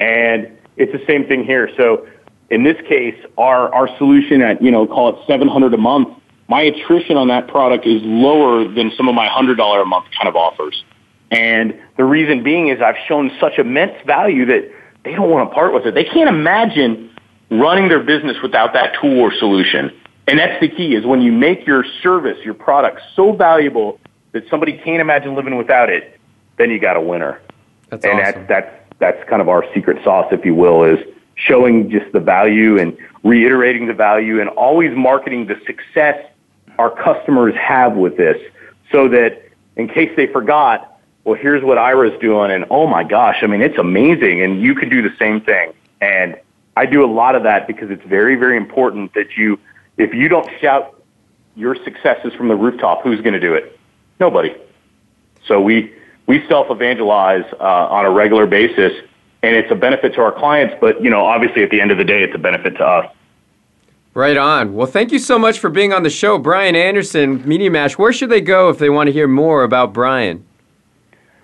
[0.00, 1.70] And it's the same thing here.
[1.76, 2.06] So
[2.50, 6.08] in this case, our, our solution at, you know, call it 700 a month,
[6.48, 10.28] my attrition on that product is lower than some of my $100 a month kind
[10.28, 10.84] of offers.
[11.30, 14.68] And the reason being is I've shown such immense value that
[15.04, 15.94] they don't want to part with it.
[15.94, 17.10] They can't imagine
[17.50, 19.92] running their business without that tool or solution.
[20.26, 24.00] And that's the key is when you make your service, your product so valuable
[24.32, 26.18] that somebody can't imagine living without it,
[26.58, 27.40] then you got a winner.
[27.90, 28.46] That's and awesome.
[28.48, 30.98] that's, that's, that's kind of our secret sauce, if you will, is
[31.40, 36.24] showing just the value and reiterating the value and always marketing the success
[36.78, 38.38] our customers have with this
[38.90, 39.42] so that
[39.76, 43.60] in case they forgot, well, here's what Ira's doing and oh my gosh, I mean,
[43.60, 45.72] it's amazing and you can do the same thing.
[46.00, 46.38] And
[46.76, 49.58] I do a lot of that because it's very, very important that you,
[49.96, 51.02] if you don't shout
[51.56, 53.78] your successes from the rooftop, who's going to do it?
[54.18, 54.54] Nobody.
[55.46, 55.92] So we,
[56.26, 58.92] we self-evangelize uh, on a regular basis
[59.42, 61.98] and it's a benefit to our clients, but you know, obviously at the end of
[61.98, 63.10] the day, it's a benefit to us.
[64.12, 64.74] Right on.
[64.74, 67.96] Well, thank you so much for being on the show, Brian Anderson, Media Mash.
[67.96, 70.44] Where should they go if they want to hear more about Brian?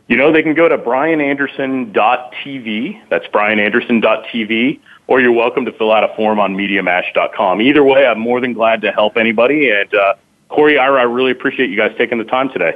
[0.09, 3.09] You know, they can go to briananderson.tv.
[3.09, 4.81] That's briananderson.tv.
[5.09, 7.61] Or you're welcome to fill out a form on MediaMash.com.
[7.61, 9.71] Either way, I'm more than glad to help anybody.
[9.71, 10.15] And uh,
[10.49, 12.75] Corey, Ira, I really appreciate you guys taking the time today.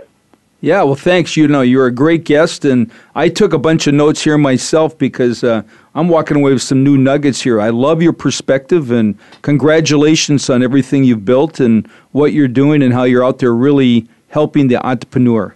[0.63, 1.37] Yeah, well, thanks.
[1.37, 4.97] You know, you're a great guest, and I took a bunch of notes here myself
[4.99, 5.63] because uh,
[5.95, 7.61] I'm walking away with some new nuggets here.
[7.61, 12.93] I love your perspective, and congratulations on everything you've built and what you're doing and
[12.93, 15.55] how you're out there really helping the entrepreneur.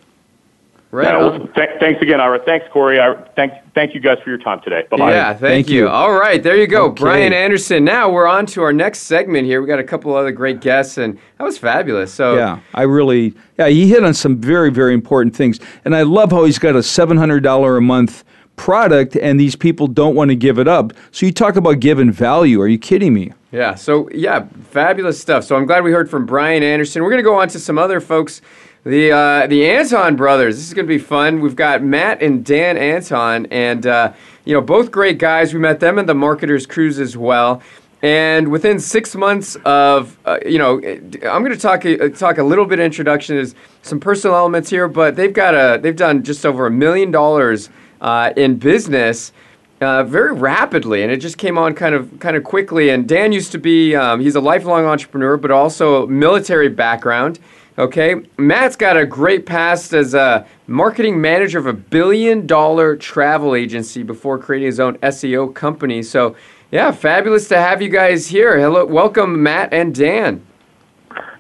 [0.90, 2.38] Right Yeah, well, th- thanks again, Ira.
[2.38, 2.99] Thanks, Corey.
[2.99, 4.85] I, thank, thank you guys for your time today.
[4.91, 5.11] Bye bye.
[5.11, 5.85] Yeah, thank, Thank you.
[5.85, 5.89] you.
[5.89, 6.87] All right, there you go.
[6.87, 7.01] Okay.
[7.03, 7.85] Brian Anderson.
[7.85, 9.61] Now we're on to our next segment here.
[9.61, 12.13] We got a couple other great guests, and that was fabulous.
[12.13, 15.61] So, Yeah, I really, yeah, he hit on some very, very important things.
[15.85, 18.25] And I love how he's got a $700 a month
[18.57, 20.93] product and these people don't want to give it up.
[21.11, 22.61] So you talk about giving value.
[22.61, 23.33] Are you kidding me?
[23.51, 25.45] Yeah, so yeah, fabulous stuff.
[25.45, 27.03] So I'm glad we heard from Brian Anderson.
[27.03, 28.41] We're going to go on to some other folks.
[28.85, 30.57] The uh, the Anton brothers.
[30.57, 31.40] This is going to be fun.
[31.40, 34.12] We've got Matt and Dan Anton, and uh,
[34.44, 35.55] you know both great guys.
[35.55, 37.62] We met them in the Marketers Cruise as well.
[38.03, 42.42] And within six months of, uh, you know, I'm going to talk a, talk a
[42.42, 43.37] little bit introduction.
[43.37, 47.11] There's some personal elements here, but they've got a they've done just over a million
[47.11, 47.70] dollars
[48.03, 49.33] uh, in business
[49.81, 52.90] uh, very rapidly, and it just came on kind of kind of quickly.
[52.90, 57.38] And Dan used to be um, he's a lifelong entrepreneur, but also military background.
[57.77, 63.57] Okay, Matt's got a great past as a marketing manager of a billion dollar travel
[63.57, 66.01] agency before creating his own SEO company.
[66.01, 66.37] So,
[66.71, 68.61] yeah, fabulous to have you guys here.
[68.61, 70.47] Hello, welcome, Matt and Dan.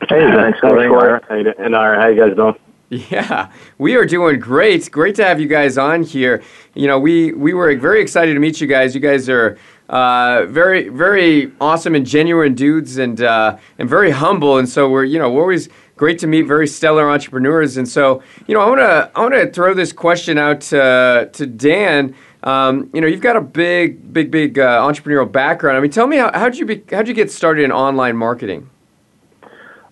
[0.08, 1.24] Hey, thanks, for Ira.
[1.28, 1.54] How you doing?
[1.58, 2.56] And Ira, how you guys doing?
[2.90, 4.90] Yeah, we are doing great.
[4.90, 6.42] Great to have you guys on here.
[6.74, 8.94] You know, we we were very excited to meet you guys.
[8.94, 14.58] You guys are uh, very very awesome and genuine dudes, and uh, and very humble.
[14.58, 17.76] And so we're you know we're always great to meet very stellar entrepreneurs.
[17.76, 21.30] And so you know I want to I want to throw this question out to
[21.32, 22.14] to Dan.
[22.42, 25.78] Um, you know, you've got a big, big, big uh, entrepreneurial background.
[25.78, 28.68] I mean, tell me how how'd you be, how'd you get started in online marketing?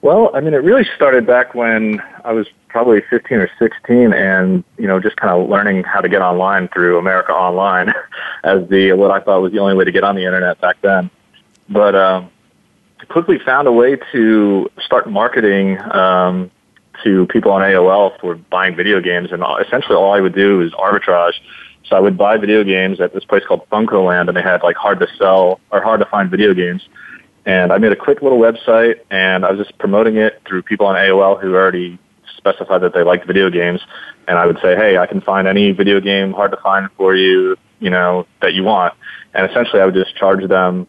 [0.02, 4.64] Well, I mean, it really started back when I was probably 15 or 16 and,
[4.76, 7.92] you know, just kind of learning how to get online through America Online
[8.44, 10.80] as the, what I thought was the only way to get on the internet back
[10.80, 11.08] then.
[11.68, 12.30] But, um,
[13.08, 16.50] quickly found a way to start marketing, um,
[17.02, 19.32] to people on AOL for buying video games.
[19.32, 21.34] And essentially all I would do is arbitrage.
[21.84, 24.76] So I would buy video games at this place called FuncoLand and they had like
[24.76, 26.82] hard to sell or hard to find video games.
[27.44, 30.86] And I made a quick little website and I was just promoting it through people
[30.86, 31.98] on AOL who already
[32.36, 33.80] specified that they liked video games.
[34.28, 37.16] And I would say, hey, I can find any video game hard to find for
[37.16, 38.94] you, you know, that you want.
[39.34, 40.86] And essentially I would just charge them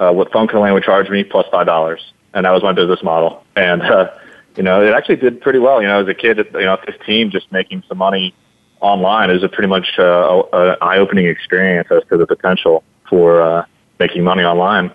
[0.00, 1.22] uh, what FuncoLand would charge me
[1.52, 2.00] $5.
[2.32, 3.44] And that was my business model.
[3.54, 4.10] And, uh,
[4.56, 5.80] you know, it actually did pretty well.
[5.80, 8.34] You know, as a kid, you know, 15, just making some money
[8.80, 13.64] online is a pretty much uh, an eye-opening experience as to the potential for uh,
[13.98, 14.90] making money online.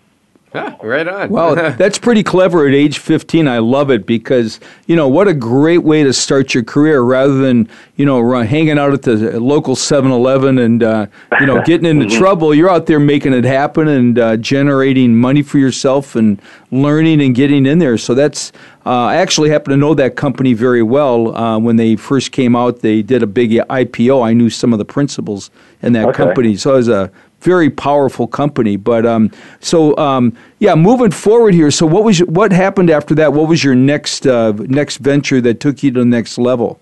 [0.84, 1.30] Right on.
[1.30, 3.47] Well, that's pretty clever at age 15.
[3.47, 7.38] I love it because, you know, what a great way to start your career rather
[7.38, 11.08] than, you know, hanging out at the local 7 Eleven and, uh,
[11.39, 12.18] you know, getting into mm-hmm.
[12.18, 12.53] trouble.
[12.53, 16.41] You're out there making it happen and uh, generating money for yourself and
[16.72, 17.97] learning and getting in there.
[17.97, 18.51] So that's,
[18.86, 21.36] uh, I actually happen to know that company very well.
[21.36, 24.26] Uh, when they first came out, they did a big IPO.
[24.26, 25.49] I knew some of the principals
[25.82, 26.18] in that okay.
[26.18, 26.56] company.
[26.56, 27.12] So it was a
[27.46, 28.76] very powerful company.
[28.76, 29.32] But um,
[29.62, 31.72] so um, yeah, moving forward here.
[31.72, 33.34] So what was what happened after that?
[33.34, 36.80] What was your next uh, next venture that took you to the next level?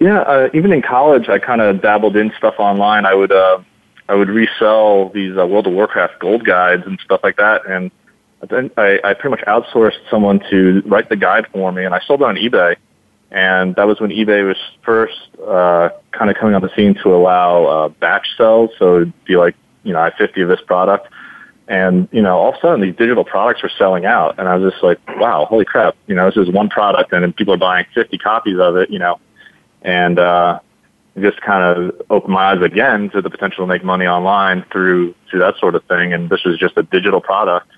[0.00, 3.04] Yeah, uh, even in college, I kind of dabbled in stuff online.
[3.04, 3.60] I would uh,
[4.08, 7.90] I would resell these uh, World of Warcraft gold guides and stuff like that, and
[8.48, 12.00] then I, I pretty much outsourced someone to write the guide for me, and I
[12.06, 12.76] sold it on eBay.
[13.30, 17.14] And that was when eBay was first uh, kind of coming on the scene to
[17.14, 18.70] allow uh, batch sales.
[18.78, 21.08] So it'd be like you know, I have 50 of this product.
[21.68, 24.38] And, you know, all of a sudden these digital products were selling out.
[24.38, 25.96] And I was just like, wow, holy crap.
[26.06, 28.98] You know, this is one product and people are buying 50 copies of it, you
[28.98, 29.20] know,
[29.82, 30.60] and, uh,
[31.20, 35.14] just kind of opened my eyes again to the potential to make money online through,
[35.28, 36.12] through that sort of thing.
[36.12, 37.68] And this was just a digital product.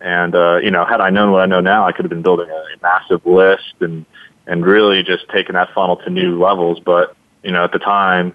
[0.00, 2.22] And, uh, you know, had I known what I know now, I could have been
[2.22, 4.04] building a massive list and,
[4.46, 6.78] and really just taking that funnel to new levels.
[6.80, 8.34] But, you know, at the time,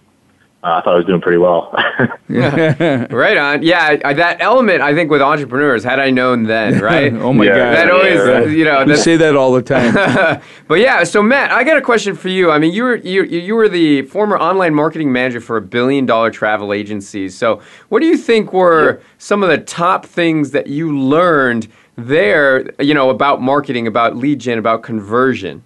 [0.63, 1.75] uh, I thought I was doing pretty well.
[2.29, 3.05] yeah.
[3.13, 3.63] right on.
[3.63, 7.13] Yeah, I, that element I think with entrepreneurs, had I known then, right?
[7.13, 8.49] oh my yeah, god, that always yeah, right.
[8.49, 8.81] you know.
[8.85, 10.41] You say that all the time.
[10.69, 12.49] but yeah, so Matt, I got a question for you.
[12.49, 16.05] I mean, you were you you were the former online marketing manager for a billion
[16.05, 17.27] dollar travel agency.
[17.27, 22.71] So, what do you think were some of the top things that you learned there?
[22.81, 25.61] You know, about marketing, about lead gen, about conversion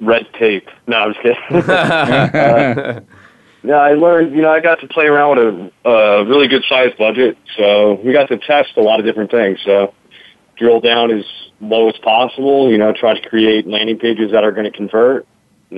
[0.00, 0.68] red tape.
[0.86, 1.70] No, I'm just kidding.
[1.70, 3.00] uh,
[3.62, 6.64] yeah, I learned, you know, I got to play around with a, a really good
[6.68, 9.58] sized budget, so we got to test a lot of different things.
[9.64, 9.94] So
[10.56, 11.24] drill down as
[11.60, 15.26] low as possible, you know, try to create landing pages that are going to convert.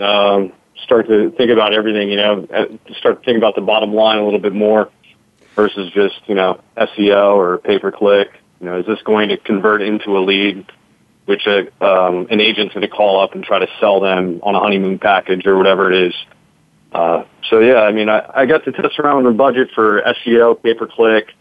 [0.01, 0.53] Um,
[0.85, 2.67] start to think about everything, you know, uh,
[2.99, 4.91] start to think about the bottom line a little bit more
[5.55, 8.29] versus just, you know, SEO or pay per click.
[8.61, 10.67] You know, is this going to convert into a lead?
[11.25, 14.55] which a, um, an agent's going to call up and try to sell them on
[14.55, 16.15] a honeymoon package or whatever it is.
[16.93, 20.63] Uh, so yeah, I mean, I, I got to test around the budget for SEO,
[20.63, 21.33] pay per click.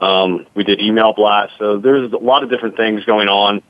[0.00, 1.56] Um, we did email blasts.
[1.58, 3.62] So there's a lot of different things going on.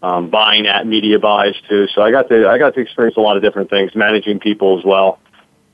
[0.00, 1.88] Um, buying at media buys too.
[1.92, 4.78] So I got to I got to experience a lot of different things, managing people
[4.78, 5.18] as well.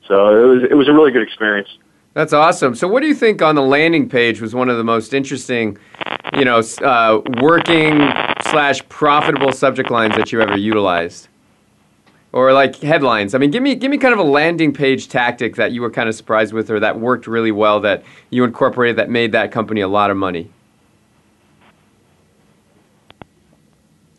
[0.07, 1.69] So it was it was a really good experience.
[2.15, 2.75] That's awesome.
[2.75, 5.77] So, what do you think on the landing page was one of the most interesting,
[6.33, 8.09] you know, uh, working
[8.49, 11.27] slash profitable subject lines that you ever utilized?
[12.35, 13.33] Or like headlines.
[13.33, 15.89] I mean, give me give me kind of a landing page tactic that you were
[15.89, 19.53] kind of surprised with, or that worked really well that you incorporated that made that
[19.53, 20.51] company a lot of money.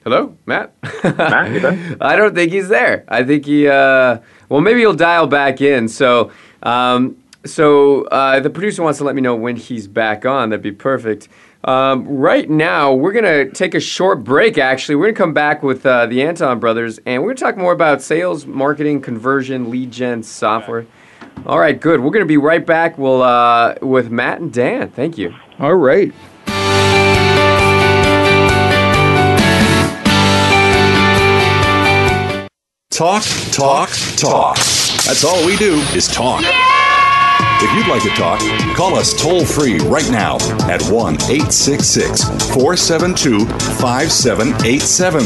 [0.02, 0.72] Hello, Matt.
[1.04, 3.04] Matt, I don't think he's there.
[3.08, 3.68] I think he.
[3.68, 5.86] Uh, well, maybe he'll dial back in.
[5.86, 10.48] So, um, so uh, the producer wants to let me know when he's back on.
[10.48, 11.28] That'd be perfect.
[11.66, 14.94] Um, right now, we're going to take a short break, actually.
[14.94, 17.56] We're going to come back with uh, the Anton brothers, and we're going to talk
[17.56, 20.86] more about sales, marketing, conversion, lead gen software.
[21.44, 22.00] All right, good.
[22.00, 24.90] We're going to be right back we'll, uh, with Matt and Dan.
[24.90, 25.34] Thank you.
[25.58, 26.12] All right.
[32.90, 34.56] Talk, talk, talk.
[34.56, 36.42] That's all we do is talk.
[36.42, 36.75] Yeah!
[37.58, 38.38] If you'd like to talk,
[38.76, 40.36] call us toll free right now
[40.68, 45.24] at 1 866 472 5787.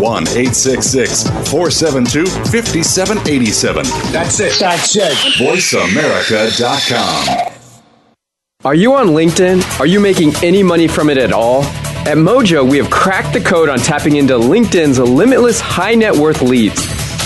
[0.00, 3.84] 1 866 472 5787.
[4.12, 4.60] That's it.
[4.60, 5.12] That's it.
[5.38, 7.52] VoiceAmerica.com.
[8.64, 9.80] Are you on LinkedIn?
[9.80, 11.64] Are you making any money from it at all?
[12.04, 16.42] At Mojo, we have cracked the code on tapping into LinkedIn's limitless high net worth
[16.42, 16.80] leads.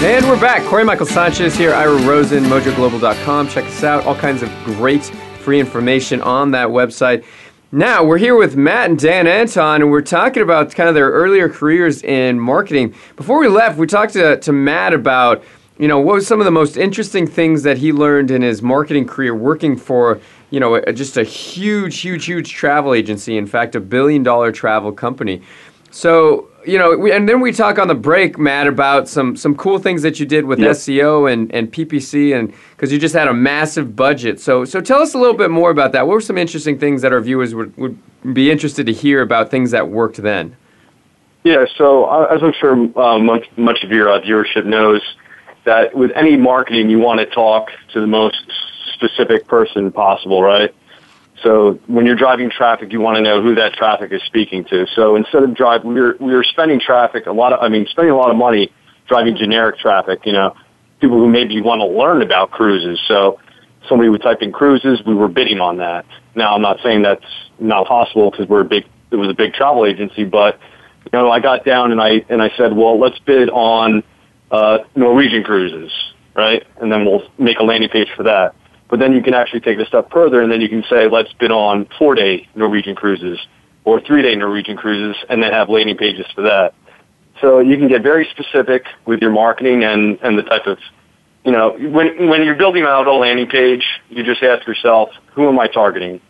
[0.00, 0.62] And we're back.
[0.68, 3.48] Corey Michael Sanchez here, Ira Rosen, mojoglobal.com.
[3.48, 4.06] Check us out.
[4.06, 5.02] All kinds of great
[5.40, 7.24] free information on that website.
[7.72, 11.10] Now, we're here with Matt and Dan Anton, and we're talking about kind of their
[11.10, 12.94] earlier careers in marketing.
[13.16, 15.42] Before we left, we talked to, to Matt about,
[15.78, 18.62] you know, what was some of the most interesting things that he learned in his
[18.62, 20.20] marketing career working for,
[20.50, 23.36] you know, a, just a huge, huge, huge travel agency.
[23.36, 25.42] In fact, a billion dollar travel company.
[25.90, 29.54] So, you know, we, and then we talk on the break, Matt, about some some
[29.54, 30.70] cool things that you did with Yep.
[30.72, 34.40] SEO and, and PPC, and because you just had a massive budget.
[34.40, 36.06] So, so tell us a little bit more about that.
[36.06, 37.98] What were some interesting things that our viewers would, would
[38.34, 40.56] be interested to hear about things that worked then?
[41.44, 45.00] Yeah, so uh, as I'm sure uh, much, much of your uh, viewership knows,
[45.64, 48.36] that with any marketing, you want to talk to the most
[48.94, 50.74] specific person possible, right?
[51.42, 54.86] So when you're driving traffic, you want to know who that traffic is speaking to.
[54.94, 57.86] So instead of drive, we were we were spending traffic a lot of, I mean,
[57.90, 58.72] spending a lot of money
[59.06, 60.20] driving generic traffic.
[60.24, 60.56] You know,
[61.00, 63.00] people who maybe want to learn about cruises.
[63.06, 63.38] So
[63.88, 66.04] somebody would type in cruises, we were bidding on that.
[66.34, 67.24] Now I'm not saying that's
[67.58, 70.58] not possible because we're a big, it was a big travel agency, but
[71.04, 74.02] you know, I got down and I and I said, well, let's bid on
[74.50, 75.92] uh, Norwegian cruises,
[76.34, 76.66] right?
[76.80, 78.54] And then we'll make a landing page for that.
[78.88, 81.08] But then you can actually take it a step further, and then you can say,
[81.08, 83.38] let's bid on four-day Norwegian cruises
[83.84, 86.74] or three-day Norwegian cruises, and then have landing pages for that.
[87.40, 90.78] So you can get very specific with your marketing and and the type of,
[91.44, 95.48] you know, when when you're building out a landing page, you just ask yourself, who
[95.48, 96.20] am I targeting,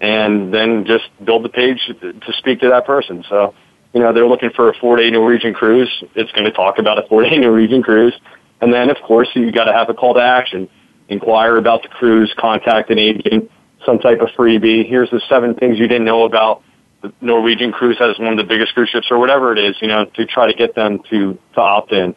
[0.00, 3.24] and then just build the page to speak to that person.
[3.28, 3.54] So
[3.92, 6.04] you know, they're looking for a four-day Norwegian cruise.
[6.14, 8.14] It's going to talk about a four-day Norwegian cruise.
[8.60, 10.68] And then, of course, you got to have a call to action.
[11.08, 13.50] Inquire about the cruise, contact an agent,
[13.84, 14.88] some type of freebie.
[14.88, 16.62] Here's the seven things you didn't know about
[17.02, 19.88] the Norwegian cruise has one of the biggest cruise ships or whatever it is, you
[19.88, 22.14] know, to try to get them to, to opt in.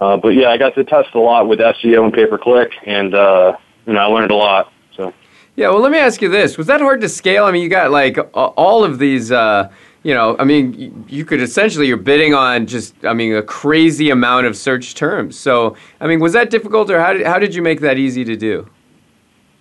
[0.00, 3.56] Uh, but yeah, I got to test a lot with SEO and pay-per-click and, uh,
[3.86, 4.72] you know, I learned a lot.
[4.96, 5.12] So.
[5.56, 7.44] Yeah, well, let me ask you this: Was that hard to scale?
[7.44, 9.32] I mean, you got like all of these.
[9.32, 9.70] Uh,
[10.02, 14.10] you know, I mean, you could essentially you're bidding on just, I mean, a crazy
[14.10, 15.38] amount of search terms.
[15.38, 18.24] So, I mean, was that difficult, or how did how did you make that easy
[18.24, 18.68] to do?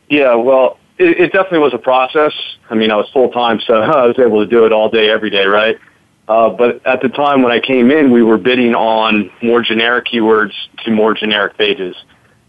[0.10, 2.34] Yeah, well, it, it definitely was a process.
[2.70, 5.10] I mean, I was full time, so I was able to do it all day,
[5.10, 5.78] every day, right?
[6.28, 10.06] Uh, but at the time when I came in, we were bidding on more generic
[10.06, 10.54] keywords
[10.86, 11.96] to more generic pages.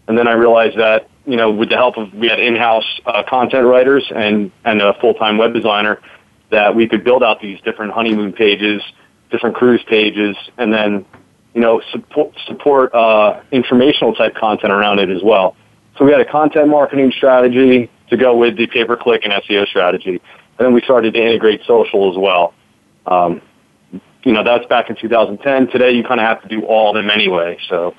[0.07, 3.23] And then I realized that, you know, with the help of, we had in-house uh,
[3.27, 5.99] content writers and, and a full-time web designer,
[6.51, 8.81] that we could build out these different honeymoon pages,
[9.31, 11.05] different cruise pages, and then,
[11.53, 15.55] you know, support, support uh, informational type content around it as well.
[15.97, 20.21] So we had a content marketing strategy to go with the pay-per-click and SEO strategy.
[20.59, 22.53] And then we started to integrate social as well.
[23.05, 23.41] Um,
[24.23, 25.67] you know, that's back in 2010.
[25.67, 27.57] Today, you kind of have to do all of them anyway.
[27.67, 27.95] So,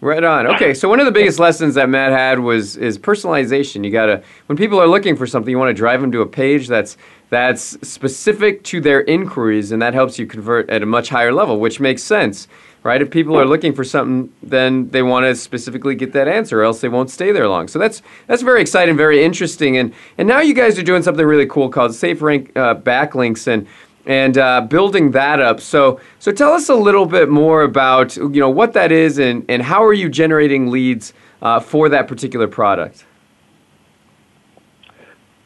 [0.00, 0.46] Right on.
[0.46, 3.84] Okay, so one of the biggest lessons that Matt had was is personalization.
[3.84, 6.26] You gotta when people are looking for something, you want to drive them to a
[6.26, 6.96] page that's
[7.30, 11.58] that's specific to their inquiries, and that helps you convert at a much higher level,
[11.58, 12.46] which makes sense.
[12.84, 13.02] right?
[13.02, 16.64] If people are looking for something, then they want to specifically get that answer, or
[16.64, 17.68] else they won't stay there long.
[17.68, 21.26] So that's that's very exciting, very interesting, and and now you guys are doing something
[21.26, 23.66] really cool called Safe Rank uh, Backlinks, and
[24.08, 25.60] and uh, building that up.
[25.60, 29.44] So, so tell us a little bit more about you know what that is and,
[29.48, 33.04] and how are you generating leads uh, for that particular product.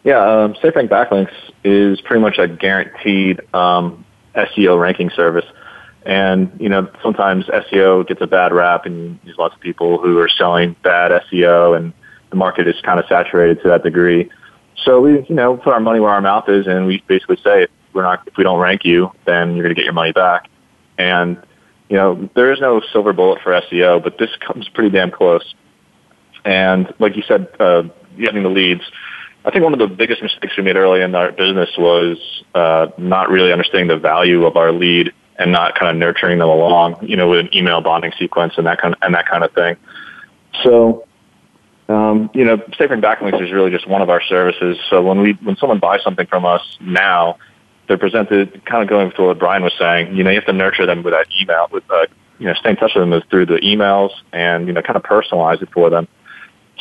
[0.04, 4.04] Yeah, um, SafeRank Backlinks is pretty much a guaranteed um,
[4.34, 5.44] SEO ranking service.
[6.04, 10.18] And, you know, sometimes SEO gets a bad rap and there's lots of people who
[10.18, 11.92] are selling bad SEO and
[12.30, 14.28] the market is kind of saturated to that degree.
[14.84, 17.68] So we, you know, put our money where our mouth is and we basically say
[17.92, 20.48] we're not if we don't rank you, then you're going to get your money back.
[20.98, 21.42] And
[21.88, 25.54] you know, there is no silver bullet for SEO, but this comes pretty damn close.
[26.44, 27.82] And like you said, uh,
[28.16, 28.82] getting the leads.
[29.44, 32.88] I think one of the biggest mistakes we made early in our business was uh,
[32.96, 36.96] not really understanding the value of our lead and not kind of nurturing them along,
[37.02, 39.52] you know, with an email bonding sequence and that kind of, and that kind of
[39.52, 39.76] thing.
[40.62, 41.06] So,
[41.88, 44.78] um, you know, SafeRank Backlinks is really just one of our services.
[44.88, 47.38] So when we when someone buys something from us now,
[47.92, 50.16] they're presented kind of going to what Brian was saying.
[50.16, 52.06] You know, you have to nurture them with that email, with uh,
[52.38, 55.02] you know, stay in touch with them through the emails and you know, kind of
[55.02, 56.08] personalize it for them.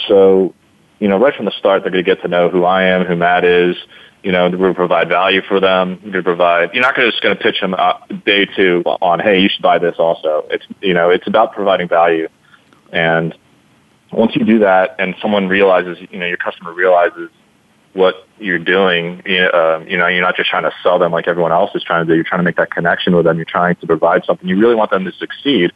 [0.08, 0.56] So,
[1.00, 3.06] you know, right from the start, they're going to get to know who I am,
[3.06, 3.76] who Matt is.
[4.24, 6.00] You know, we're going to provide value for them.
[6.14, 6.74] To provide.
[6.74, 7.96] You're not going to just going to pitch them uh,
[8.26, 10.46] day two on, hey, you should buy this also.
[10.50, 12.30] It's you know, it's about providing value,
[12.94, 13.38] and
[14.14, 17.30] once you do that, and someone realizes, you know, your customer realizes
[17.94, 21.12] what you're doing, you know, uh, you know, you're not just trying to sell them
[21.12, 22.16] like everyone else is trying to do.
[22.16, 23.38] You're trying to make that connection with them.
[23.38, 24.48] You're trying to provide something.
[24.48, 25.72] You really want them to succeed.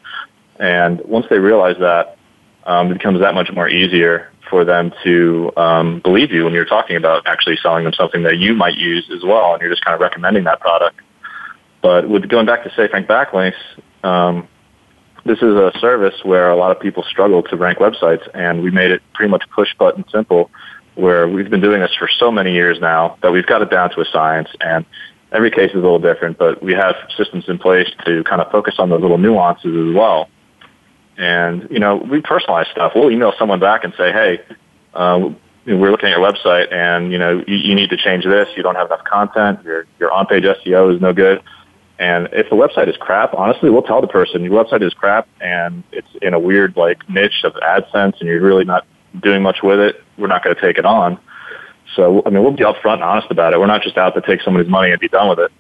[0.59, 2.18] And once they realize that,
[2.66, 6.66] um, it becomes that much more easier for them to um, believe you when you're
[6.66, 9.84] talking about actually selling them something that you might use as well, and you're just
[9.84, 10.99] kind of recommending that product.
[11.82, 13.53] But with going back to SafeRank Backlinks,
[14.03, 14.47] um,
[15.26, 18.72] this is a service where a lot of people struggle to rank websites, and we
[18.72, 20.49] made it pretty much push button simple
[20.96, 23.89] where we've been doing this for so many years now that we've got it down
[23.91, 24.86] to a science and
[25.32, 28.52] every case is a little different, but we have systems in place to kind of
[28.52, 30.30] focus on the little nuances as well.
[31.18, 32.93] And, you know, we personalize stuff.
[32.96, 34.41] We'll email someone back and say, hey,
[34.93, 35.30] uh,
[35.66, 38.48] we're looking at your website and, you know, you, you need to change this.
[38.56, 39.64] You don't have enough content.
[39.64, 41.41] Your, your on-page SEO is no good.
[41.98, 45.28] And if the website is crap, honestly, we'll tell the person your website is crap
[45.39, 48.86] and it's in a weird like niche of AdSense and you're really not
[49.22, 51.20] doing much with it, we're not going to take it on.
[51.95, 53.59] So, I mean, we'll be upfront and honest about it.
[53.59, 55.51] We're not just out to take somebody's money and be done with it,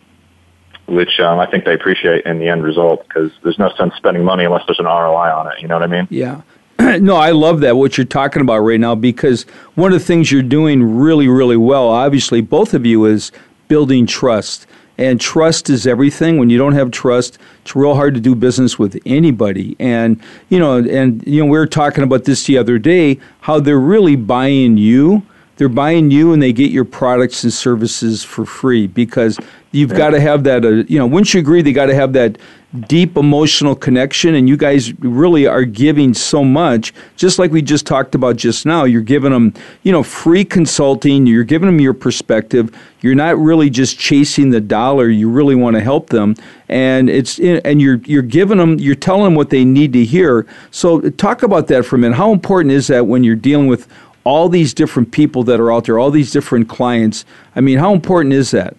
[0.87, 4.23] which um, I think they appreciate in the end result because there's no sense spending
[4.23, 5.61] money unless there's an ROI on it.
[5.61, 6.07] You know what I mean?
[6.09, 6.41] Yeah.
[6.79, 9.43] no, I love that, what you're talking about right now, because
[9.75, 13.31] one of the things you're doing really, really well, obviously, both of you, is
[13.67, 14.67] building trust.
[14.97, 16.37] And trust is everything.
[16.37, 19.75] When you don't have trust, it's real hard to do business with anybody.
[19.79, 23.59] And you know, and you know, we were talking about this the other day, how
[23.59, 25.23] they're really buying you.
[25.57, 29.39] They're buying you, and they get your products and services for free because
[29.71, 30.65] you've got to have that.
[30.65, 31.61] Uh, you know, wouldn't you agree?
[31.61, 32.37] They got to have that
[32.81, 36.93] deep emotional connection and you guys really are giving so much.
[37.15, 39.53] Just like we just talked about just now you're giving them
[39.83, 42.75] you know free consulting you're giving them your perspective.
[43.01, 46.35] You're not really just chasing the dollar you really want to help them.
[46.69, 50.45] And it's and you're you're giving them you're telling them what they need to hear.
[50.71, 52.15] So talk about that for a minute.
[52.15, 53.87] How important is that when you're dealing with
[54.23, 57.25] all these different people that are out there all these different clients?
[57.55, 58.75] I mean how important is that?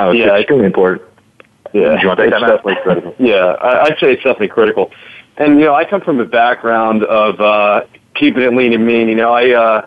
[0.00, 1.07] Oh, yeah, it's extremely important
[1.72, 3.14] yeah, it's definitely critical.
[3.18, 4.90] Yeah, I'd say it's definitely critical.
[5.36, 7.82] And you know, I come from a background of uh,
[8.14, 9.08] keeping it lean and mean.
[9.08, 9.86] You know, I uh,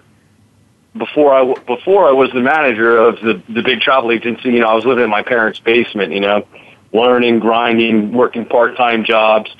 [0.97, 4.49] before I before I was the manager of the the big travel agency.
[4.49, 6.13] You know, I was living in my parents' basement.
[6.13, 6.47] You know,
[6.93, 9.53] learning, grinding, working part time jobs.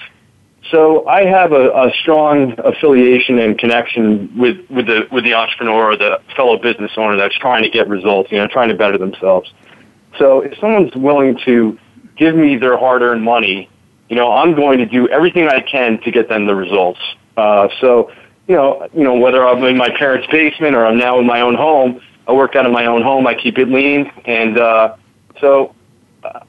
[0.70, 5.92] So I have a, a strong affiliation and connection with, with the with the entrepreneur
[5.92, 8.32] or the fellow business owner that's trying to get results.
[8.32, 9.52] You know, trying to better themselves.
[10.18, 11.78] So if someone's willing to
[12.22, 13.68] give me their hard-earned money,
[14.08, 17.00] you know, I'm going to do everything I can to get them the results.
[17.36, 18.12] Uh, so,
[18.48, 21.42] you know, you know, whether I'm in my parents' basement or I'm now in my
[21.42, 23.26] own home, I work out of my own home.
[23.26, 24.96] I keep it lean, and uh,
[25.40, 25.74] so
[26.24, 26.42] uh,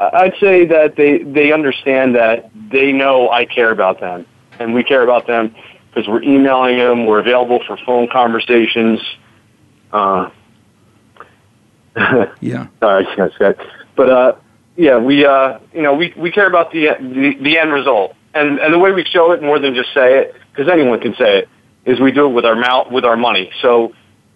[0.00, 4.26] I'd say that they they understand that they know I care about them,
[4.58, 5.54] and we care about them
[5.88, 7.06] because we're emailing them.
[7.06, 8.98] We're available for phone conversations.
[9.92, 10.30] Uh,
[12.40, 12.66] yeah.
[12.80, 13.06] Sorry,
[13.94, 14.34] but uh,
[14.76, 18.58] yeah, we uh, you know we, we care about the, the the end result, and
[18.58, 21.38] and the way we show it more than just say it, because anyone can say
[21.38, 21.48] it,
[21.84, 23.50] is we do it with our mouth with our money.
[23.60, 23.92] So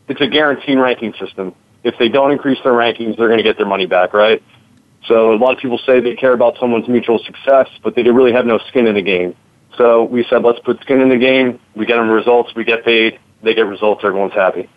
[0.08, 1.54] it's a guaranteed ranking system.
[1.84, 4.42] If they don't increase their rankings, they're going to get their money back, right?
[5.06, 8.32] So a lot of people say they care about someone's mutual success, but they really
[8.32, 9.36] have no skin in the game.
[9.76, 11.60] So we said, let's put skin in the game.
[11.76, 12.54] We get them results.
[12.56, 13.20] We get paid.
[13.42, 14.02] They get results.
[14.04, 14.68] Everyone's happy.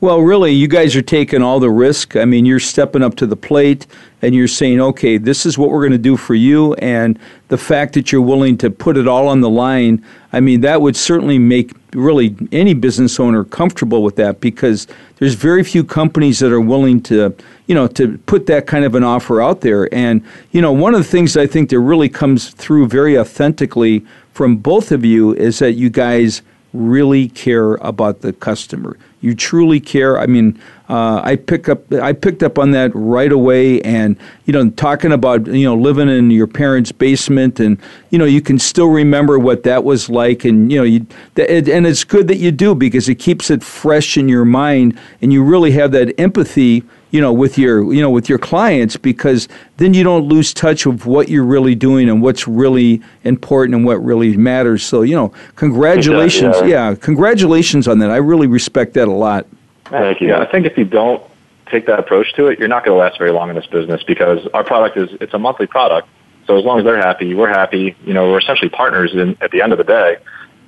[0.00, 2.14] Well, really, you guys are taking all the risk.
[2.14, 3.88] I mean, you're stepping up to the plate
[4.22, 6.74] and you're saying, okay, this is what we're going to do for you.
[6.74, 7.18] And
[7.48, 10.82] the fact that you're willing to put it all on the line, I mean, that
[10.82, 14.86] would certainly make really any business owner comfortable with that because
[15.16, 17.34] there's very few companies that are willing to,
[17.66, 19.92] you know, to put that kind of an offer out there.
[19.92, 20.22] And,
[20.52, 24.58] you know, one of the things I think that really comes through very authentically from
[24.58, 26.42] both of you is that you guys
[26.72, 28.96] really care about the customer.
[29.20, 30.18] You truly care.
[30.18, 34.16] I mean, uh, I pick up I picked up on that right away, and
[34.46, 37.78] you know, talking about you know living in your parents' basement, and
[38.10, 41.86] you know, you can still remember what that was like, and you know, you and
[41.86, 45.44] it's good that you do because it keeps it fresh in your mind, and you
[45.44, 49.94] really have that empathy you know with your you know with your clients because then
[49.94, 54.02] you don't lose touch of what you're really doing and what's really important and what
[54.02, 54.82] really matters.
[54.82, 56.56] So you know congratulations.
[56.60, 58.10] yeah, yeah congratulations on that.
[58.10, 59.46] I really respect that a lot
[59.90, 61.22] thank you yeah, i think if you don't
[61.70, 64.02] take that approach to it you're not going to last very long in this business
[64.02, 66.08] because our product is it's a monthly product
[66.46, 69.50] so as long as they're happy we're happy you know we're essentially partners in, at
[69.50, 70.16] the end of the day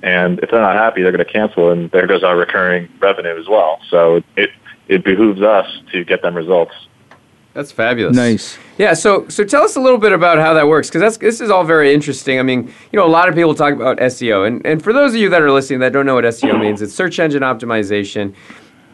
[0.03, 3.39] and if they're not happy they're going to cancel and there goes our recurring revenue
[3.39, 4.51] as well so it
[4.91, 6.73] it behooves us to get them results.
[7.53, 8.15] That's fabulous.
[8.15, 8.57] Nice.
[8.77, 8.93] Yeah.
[8.93, 11.49] So, so tell us a little bit about how that works, because that's this is
[11.49, 12.39] all very interesting.
[12.39, 15.13] I mean, you know, a lot of people talk about SEO, and and for those
[15.13, 18.35] of you that are listening that don't know what SEO means, it's search engine optimization.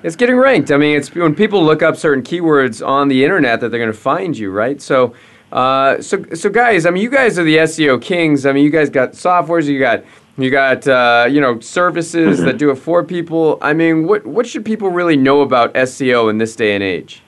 [0.03, 0.71] It's getting ranked.
[0.71, 3.91] I mean, it's when people look up certain keywords on the internet that they're going
[3.91, 4.81] to find you, right?
[4.81, 5.13] So,
[5.51, 8.45] uh, so, so guys, I mean, you guys are the SEO kings.
[8.45, 10.03] I mean, you guys got softwares, you got
[10.37, 13.57] you got uh, you know services that do it for people.
[13.61, 17.23] I mean, what what should people really know about SEO in this day and age?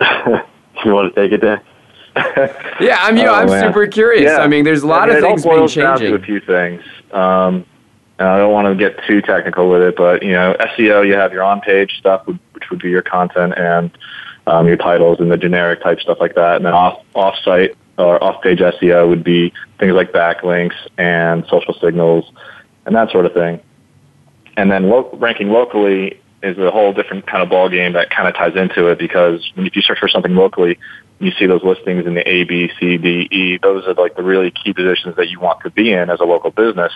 [0.00, 1.62] you want to take it there?
[2.80, 3.62] yeah, I'm you know, oh, I'm man.
[3.62, 4.24] super curious.
[4.24, 4.38] Yeah.
[4.38, 5.82] I mean, there's a lot of things being changing.
[5.82, 6.82] Down to a few things.
[7.12, 7.64] Um,
[8.26, 11.32] I don't want to get too technical with it, but you know, SEO, you have
[11.32, 13.90] your on-page stuff, which would be your content and
[14.46, 18.22] um, your titles and the generic type stuff like that, and then off off-site or
[18.22, 22.30] off-page SEO would be things like backlinks and social signals
[22.86, 23.60] and that sort of thing.
[24.56, 28.26] And then lo- ranking locally is a whole different kind of ball game that kind
[28.26, 30.78] of ties into it because if you search for something locally,
[31.18, 33.58] you see those listings in the A, B, C, D, E.
[33.58, 36.24] Those are like the really key positions that you want to be in as a
[36.24, 36.92] local business,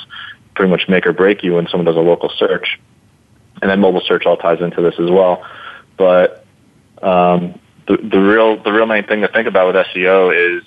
[0.54, 2.80] pretty much make or break you when someone does a local search.
[3.62, 5.44] And then mobile search all ties into this as well.
[5.96, 6.44] But
[7.02, 10.64] um, the, the real the real main thing to think about with SEO is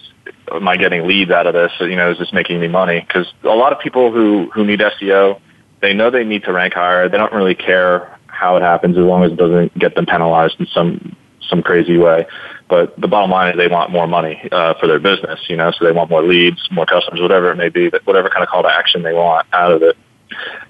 [0.52, 1.72] am I getting leads out of this?
[1.80, 3.04] You know, is this making me money?
[3.06, 5.40] Because a lot of people who who need SEO,
[5.82, 7.10] they know they need to rank higher.
[7.10, 10.60] They don't really care how it happens as long as it doesn't get them penalized
[10.60, 11.16] in some
[11.50, 12.26] some crazy way.
[12.70, 15.40] But the bottom line is they want more money uh, for their business.
[15.50, 18.30] You know, so they want more leads, more customers, whatever it may be, but whatever
[18.30, 19.98] kind of call to action they want out of it.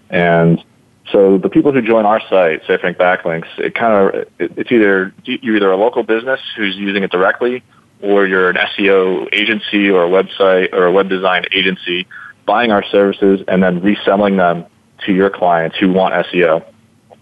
[0.09, 0.63] And
[1.11, 5.55] so the people who join our site, SafeRank Backlinks, it kind of it's either you're
[5.55, 7.63] either a local business who's using it directly
[8.01, 12.07] or you're an SEO agency or a website or a web design agency
[12.45, 14.65] buying our services and then reselling them
[15.05, 16.63] to your clients who want SEO.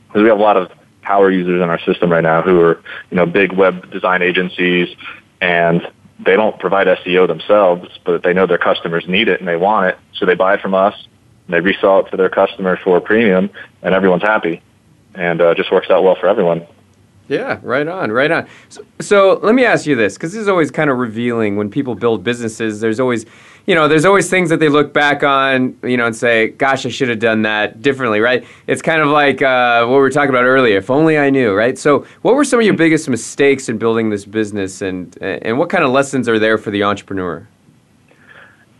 [0.08, 0.72] Because we have a lot of
[1.06, 4.96] power users in our system right now who are, you know, big web design agencies
[5.40, 5.82] and
[6.20, 9.88] they don't provide SEO themselves, but they know their customers need it and they want
[9.88, 9.98] it.
[10.16, 10.96] So they buy it from us
[11.48, 13.50] and they resell it to their customers for a premium
[13.82, 14.62] and everyone's happy.
[15.14, 16.68] And uh, just works out well for everyone.
[17.28, 18.48] Yeah, right on, right on.
[18.70, 21.70] So, so let me ask you this, because this is always kind of revealing when
[21.72, 22.82] people build businesses.
[22.82, 23.26] There's always,
[23.66, 26.86] you know, there's always things that they look back on, you know, and say, "Gosh,
[26.86, 28.46] I should have done that differently." Right?
[28.68, 30.78] It's kind of like uh, what we were talking about earlier.
[30.78, 31.54] If only I knew.
[31.54, 31.78] Right?
[31.78, 35.70] So, what were some of your biggest mistakes in building this business, and and what
[35.70, 37.48] kind of lessons are there for the entrepreneur?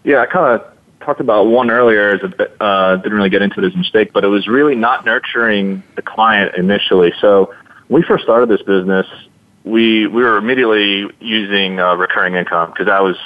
[0.04, 2.14] Yeah, I kind of talked about one earlier.
[2.14, 6.04] A, uh, didn't really get into this mistake, but it was really not nurturing the
[6.04, 7.12] client initially.
[7.20, 7.54] So
[7.88, 9.08] when we first started this business,
[9.64, 13.18] we we were immediately using uh, recurring income because that was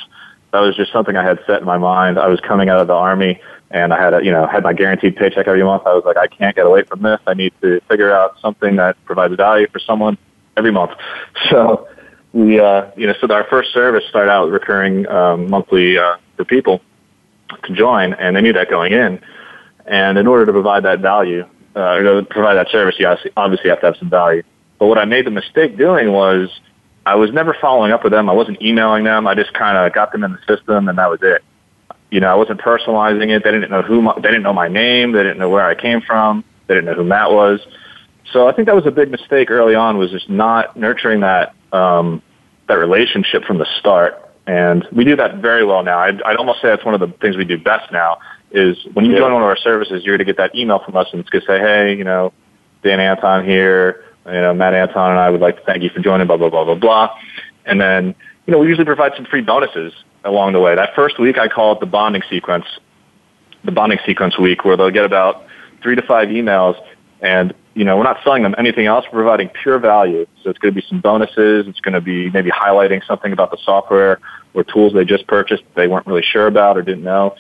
[0.52, 2.18] that was just something I had set in my mind.
[2.18, 3.40] I was coming out of the army
[3.72, 5.84] and I had a, you know had my guaranteed paycheck every month.
[5.86, 7.20] I was like, I can't get away from this.
[7.28, 10.18] I need to figure out something that provides value for someone
[10.58, 10.92] every month.
[11.50, 11.88] So
[12.32, 16.46] we uh, you know so our first service started out recurring um, monthly uh, for
[16.46, 16.82] people
[17.64, 19.20] to join, and they knew that going in.
[19.86, 23.80] And in order to provide that value, uh, to provide that service, you obviously have
[23.82, 24.44] to have some value.
[24.78, 26.50] But what I made the mistake doing was
[27.06, 28.30] I was never following up with them.
[28.30, 29.28] I wasn't emailing them.
[29.28, 31.44] I just kind of got them in the system, and that was it.
[32.12, 33.44] You know, I wasn't personalizing it.
[33.44, 34.02] They didn't know who.
[34.02, 35.12] My, they didn't know my name.
[35.12, 36.44] They didn't know where I came from.
[36.68, 37.60] They didn't know who Matt was.
[38.32, 39.98] So I think that was a big mistake early on.
[39.98, 42.22] Was just not nurturing that um,
[42.68, 44.26] that relationship from the start.
[44.48, 46.00] And we do that very well now.
[46.00, 48.18] I'd, I'd almost say that's one of the things we do best now
[48.52, 49.20] is when you yeah.
[49.20, 51.30] join one of our services, you're going to get that email from us and it's
[51.30, 52.34] going to say, hey, you know,
[52.84, 56.00] Dan Anton here, you know, Matt Anton and I would like to thank you for
[56.00, 57.16] joining, blah, blah, blah, blah, blah.
[57.66, 58.16] And then,
[58.46, 59.94] you know, we usually provide some free bonuses
[60.24, 60.76] along the way.
[60.76, 62.66] That first week, I call it the bonding sequence,
[63.64, 65.46] the bonding sequence week, where they'll get about
[65.82, 66.76] three to five emails
[67.22, 69.06] and you know, we're not selling them anything else.
[69.06, 70.26] We're providing pure value.
[70.44, 71.66] So it's going to be some bonuses.
[71.66, 74.20] It's going to be maybe highlighting something about the software
[74.54, 77.36] or tools they just purchased they weren't really sure about or didn't know.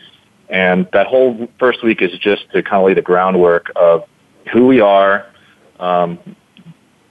[0.49, 4.05] And that whole first week is just to kind of lay the groundwork of
[4.53, 5.25] who we are,
[5.79, 6.17] um,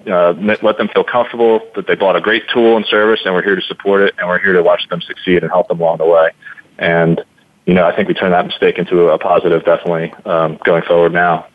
[0.07, 0.33] uh,
[0.63, 3.57] let them feel comfortable that they bought a great tool and service and we're here
[3.57, 6.07] to support it and we're here to watch them succeed and help them along the
[6.07, 6.31] way.
[6.79, 7.23] And,
[7.67, 11.13] you know, I think we turned that mistake into a positive definitely um, going forward
[11.13, 11.47] now.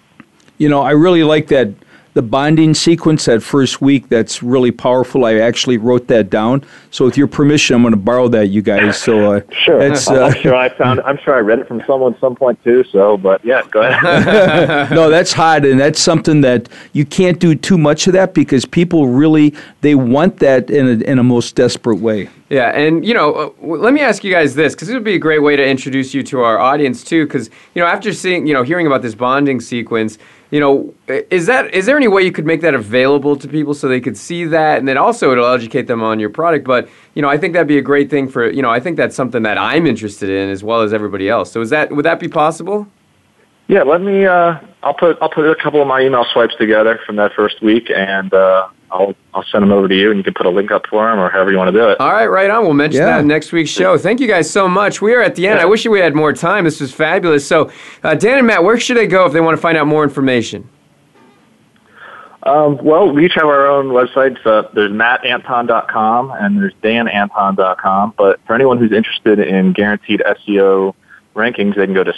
[0.57, 1.69] You know, I really like that
[2.13, 4.09] the bonding sequence that first week.
[4.09, 5.25] That's really powerful.
[5.25, 6.63] I actually wrote that down.
[6.91, 8.97] So, with your permission, I'm going to borrow that, you guys.
[8.97, 9.81] So, uh, sure.
[9.81, 11.01] Uh, I'm sure I found.
[11.01, 12.83] I'm sure I read it from someone at some point too.
[12.91, 14.91] So, but yeah, go ahead.
[14.91, 18.65] no, that's hot, and that's something that you can't do too much of that because
[18.65, 22.29] people really they want that in a, in a most desperate way.
[22.49, 25.15] Yeah, and you know, uh, let me ask you guys this because it would be
[25.15, 27.25] a great way to introduce you to our audience too.
[27.25, 30.19] Because you know, after seeing, you know, hearing about this bonding sequence,
[30.53, 33.73] you know, is that is there any way you could make that available to people
[33.73, 36.63] so they could see that, and then also it'll educate them on your product?
[36.63, 38.95] But you know, I think that'd be a great thing for you know, I think
[38.95, 41.51] that's something that I'm interested in as well as everybody else.
[41.51, 42.87] So is that would that be possible?
[43.67, 44.27] Yeah, let me.
[44.27, 47.63] Uh, I'll put I'll put a couple of my email swipes together from that first
[47.63, 50.49] week, and uh, I'll I'll send them over to you, and you can put a
[50.49, 51.99] link up for them, or however you want to do it.
[51.99, 52.63] All right, right on.
[52.63, 53.17] We'll mention yeah.
[53.17, 53.97] that next week's show.
[53.97, 55.01] Thank you guys so much.
[55.01, 55.57] We are at the end.
[55.57, 55.63] Yeah.
[55.63, 56.65] I wish we had more time.
[56.65, 57.47] This was fabulous.
[57.47, 57.71] So,
[58.03, 60.03] uh, Dan and Matt, where should they go if they want to find out more
[60.03, 60.69] information?
[62.43, 64.45] Um, well, we each have our own websites.
[64.45, 68.13] Uh, there's mattanton.com and there's dananton.com.
[68.17, 70.93] But for anyone who's interested in guaranteed SEO
[71.35, 72.13] rankings, they can go to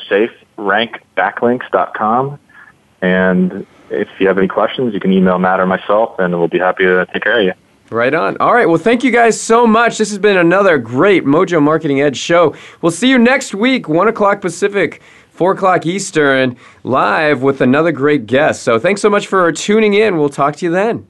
[0.58, 2.40] saferankbacklinks.com.
[3.02, 6.60] And if you have any questions, you can email Matt or myself, and we'll be
[6.60, 7.54] happy to take care of you.
[7.92, 8.38] Right on.
[8.38, 8.68] All right.
[8.68, 9.98] Well, thank you guys so much.
[10.00, 12.56] This has been another great Mojo Marketing Edge show.
[12.82, 18.26] We'll see you next week, 1 o'clock Pacific, 4 o'clock Eastern, live with another great
[18.26, 18.64] guest.
[18.64, 20.18] So thanks so much for tuning in.
[20.18, 21.08] We'll talk to you then.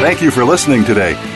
[0.00, 1.35] Thank you for listening today.